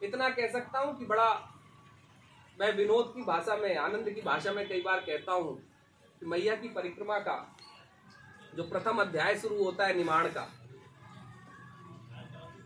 इतना 0.02 0.28
कह 0.30 0.48
सकता 0.52 0.78
हूँ 0.78 0.98
कि 0.98 1.04
बड़ा 1.06 1.28
मैं 2.60 2.72
विनोद 2.76 3.12
की 3.16 3.22
भाषा 3.24 3.56
में 3.56 3.76
आनंद 3.78 4.08
की 4.14 4.22
भाषा 4.22 4.52
में 4.52 4.66
कई 4.68 4.80
बार 4.80 5.00
कहता 5.06 5.32
हूँ 5.32 5.54
कि 6.20 6.26
मैया 6.26 6.54
की 6.56 6.68
परिक्रमा 6.70 7.18
का 7.28 7.36
जो 8.56 8.62
प्रथम 8.64 8.98
अध्याय 9.00 9.36
शुरू 9.38 9.62
होता 9.64 9.86
है 9.86 9.96
निमाण 9.96 10.26
का 10.28 10.48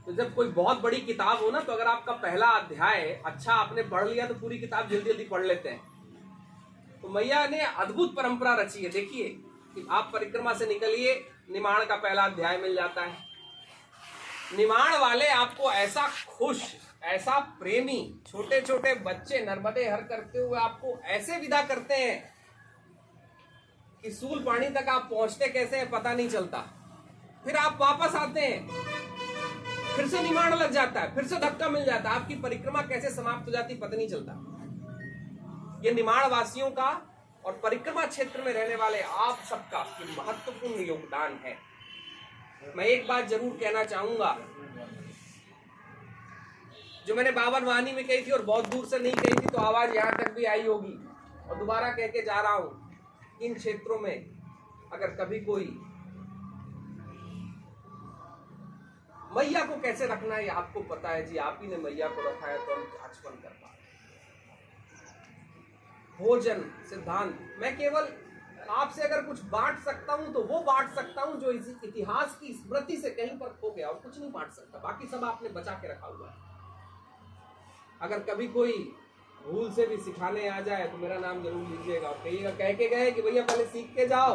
तो 0.07 0.13
जब 0.13 0.35
कोई 0.35 0.49
बहुत 0.49 0.81
बड़ी 0.81 1.01
किताब 1.01 1.39
हो 1.39 1.51
ना 1.51 1.61
तो 1.61 1.73
अगर 1.73 1.87
आपका 1.87 2.13
पहला 2.15 2.47
अध्याय 2.49 3.03
अच्छा 3.27 3.53
आपने 3.53 3.83
पढ़ 3.83 4.09
लिया 4.09 4.27
तो 4.27 4.35
पूरी 4.35 4.59
किताब 4.59 4.89
जल्दी 4.89 5.11
जल्दी 5.11 5.25
पढ़ 5.25 5.45
लेते 5.47 5.69
हैं। 5.69 7.01
तो 7.03 7.09
मैया 7.09 7.47
ने 7.47 7.61
अद्भुत 7.61 8.15
परंपरा 8.17 8.55
रची 8.55 8.83
है। 8.83 8.91
देखिए 8.91 9.29
कि 9.75 9.87
आप 9.91 10.11
परिक्रमा 10.13 10.53
से 10.53 10.67
निकलिए, 10.67 11.15
निमाण 11.51 11.85
का 11.85 11.97
पहला 11.97 12.25
अध्याय 12.25 12.57
मिल 12.59 12.75
जाता 12.75 13.03
है। 13.03 13.25
निमाण 14.57 14.97
वाले 14.99 15.27
आपको 15.29 15.73
ऐसा 15.73 16.07
खुश, 16.29 16.63
ऐसा 17.03 17.39
प्रेमी 17.61 17.99
छोटे 18.27 18.61
छोटे 18.61 18.95
बच्चे, 18.95 19.45
नर्मदे 19.47 19.89
हर 19.89 20.03
करते 20.03 20.39
हुए 20.39 20.59
आपको 20.59 20.99
ऐसे 21.05 21.39
विदा 21.39 21.63
करते 21.63 21.95
हैं 21.95 22.35
कि 24.03 24.11
सूल 24.11 24.43
पानी 24.45 24.69
तक 24.71 24.89
आप 24.89 25.09
पहुँचते 25.11 25.49
कैसे 25.49 25.77
हैं, 25.77 25.91
पता 25.91 26.13
नहीं 26.13 26.29
चलता। 26.29 26.65
फिर 27.45 27.57
आप 27.57 27.79
वापस 27.81 28.15
आते 28.15 28.41
हैं। 28.41 29.06
फिर 29.97 30.07
से 30.09 30.23
निमाण 30.23 30.55
लग 30.55 30.71
जाता 30.73 31.00
है, 31.00 31.15
फिर 31.15 31.25
से 31.25 31.37
धक्का 31.41 31.69
मिल 31.69 31.85
जाता 31.85 32.11
है। 32.11 32.17
आपकी 32.17 32.35
परिक्रमा 32.41 32.81
कैसे 32.85 33.11
समाप्त 33.11 33.47
हो 33.47 33.53
जाती 33.53 33.75
पता 33.76 33.97
नहीं 33.97 34.09
चलता। 34.09 34.33
ये 35.85 35.93
निमाण 35.95 36.28
वासियों 36.30 36.71
का 36.73 36.91
और 37.45 37.52
परिक्रमा 37.63 38.04
क्षेत्र 38.06 38.43
में 38.43 38.52
रहने 38.52 38.76
वाले 38.76 39.00
आप 39.21 39.39
सबका 39.50 39.80
महत्वपूर्ण 40.19 40.85
योगदान 40.85 41.39
है। 41.45 41.56
मैं 42.76 42.85
एक 42.87 43.06
बात 43.09 43.28
ज़रूर 43.28 43.56
कहना 43.61 43.85
चाहूँगा। 43.87 44.37
जो 47.06 47.15
मैंने 47.15 47.30
बावन 47.32 47.65
वाहनी 47.65 47.93
में 47.93 48.06
कही 48.06 48.23
थी 48.23 48.30
और 48.30 48.43
बहुत 48.45 48.69
दूर 48.69 48.87
से 48.87 48.99
नहीं 48.99 49.13
कही 49.15 49.35
थी 49.35 49.47
तो 49.47 49.59
आवाज़ 49.61 49.93
यहाँ 49.93 50.13
तक 50.15 50.32
भी 50.37 50.45
आई 50.47 50.63
होगी। 50.63 50.95
और 51.49 51.59
दोबारा 51.59 51.91
कह 51.91 52.06
के 52.09 52.23
जा 52.23 52.41
रहा 52.41 52.52
हूँ 52.52 52.71
इन 53.43 53.54
क्षेत्रों 53.54 53.99
में 54.00 54.15
अगर 54.93 55.15
कभी 55.17 55.41
कोई 55.41 55.67
मैया 59.37 59.65
को 59.67 59.81
कैसे 59.81 60.07
रखना 60.07 60.35
है 60.35 60.49
आपको 60.57 60.81
पता 60.91 61.09
है 61.11 61.25
जी। 61.27 61.37
आप 61.39 61.59
ही 61.63 61.69
ने 61.69 61.77
मैया 61.79 62.09
को 62.09 62.29
रखा 62.29 62.47
है 62.47 62.59
तो 62.59 62.75
हम 62.75 62.83
आचमन 63.05 63.41
कर 63.43 63.49
पा 63.51 63.75
भोजन, 66.19 66.61
सिद्धांत, 66.91 67.39
मैं 67.61 67.77
केवल 67.77 68.07
आपसे 68.73 69.03
अगर 69.03 69.23
कुछ 69.23 69.41
बांट 69.47 69.79
सकता 69.81 70.13
हूँ 70.13 70.33
तो 70.35 70.43
वो 70.45 70.61
बांट 70.63 70.91
सकता 70.93 71.23
हूँ, 71.23 71.41
जो 71.41 71.51
इस 71.53 71.67
इतिहास 71.85 72.37
की 72.41 72.53
स्मृति 72.55 72.97
से 72.97 73.11
कहीं 73.13 73.39
पर 73.39 73.49
खो 73.61 73.71
गया 73.71 73.89
और 73.89 73.95
कुछ 73.97 74.19
नहीं 74.19 74.31
बांट 74.33 74.53
सकता। 74.53 74.79
बाकी 74.81 75.09
सब 75.09 75.25
आपने 75.25 75.49
बचा 75.51 75.73
के 75.75 75.89
रखा 75.89 76.07
हुआ 76.09 76.29
है। 76.29 76.35
अगर 78.01 78.19
कभी 78.25 78.47
कोई 78.49 78.73
भूल 79.41 79.71
से 79.73 79.87
भी 79.87 79.97
सिखाने 79.99 80.49
आ 80.49 80.61
जाए 80.63 80.87
तो 80.89 80.99
मेरा 80.99 81.19
नाम 81.19 81.43
ज़रूर 81.43 81.69
लीजिएगा 81.69 82.09
और 82.09 82.19
कहिएगा, 82.25 82.51
कह 82.53 82.73
के 82.73 82.89
गए 82.89 83.11
कि 83.11 83.23
भैया 83.23 83.43
पहले 83.45 83.67
सीख 83.67 83.95
के 83.97 84.07
जाओ 84.09 84.33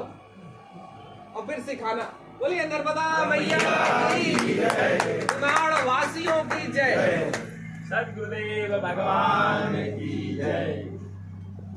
और 1.33 1.45
फिर 1.47 1.59
सिखाना। 1.63 2.03
बोलिए 2.41 2.63
नर्मदा 2.67 3.07
मैया 3.25 3.57
वासियों 5.87 6.43
की 6.43 6.71
जय। 6.73 7.31
सदगुरुदेव 7.89 8.77
भगवान 8.77 9.75
की 9.99 10.37
जय। 10.37 10.90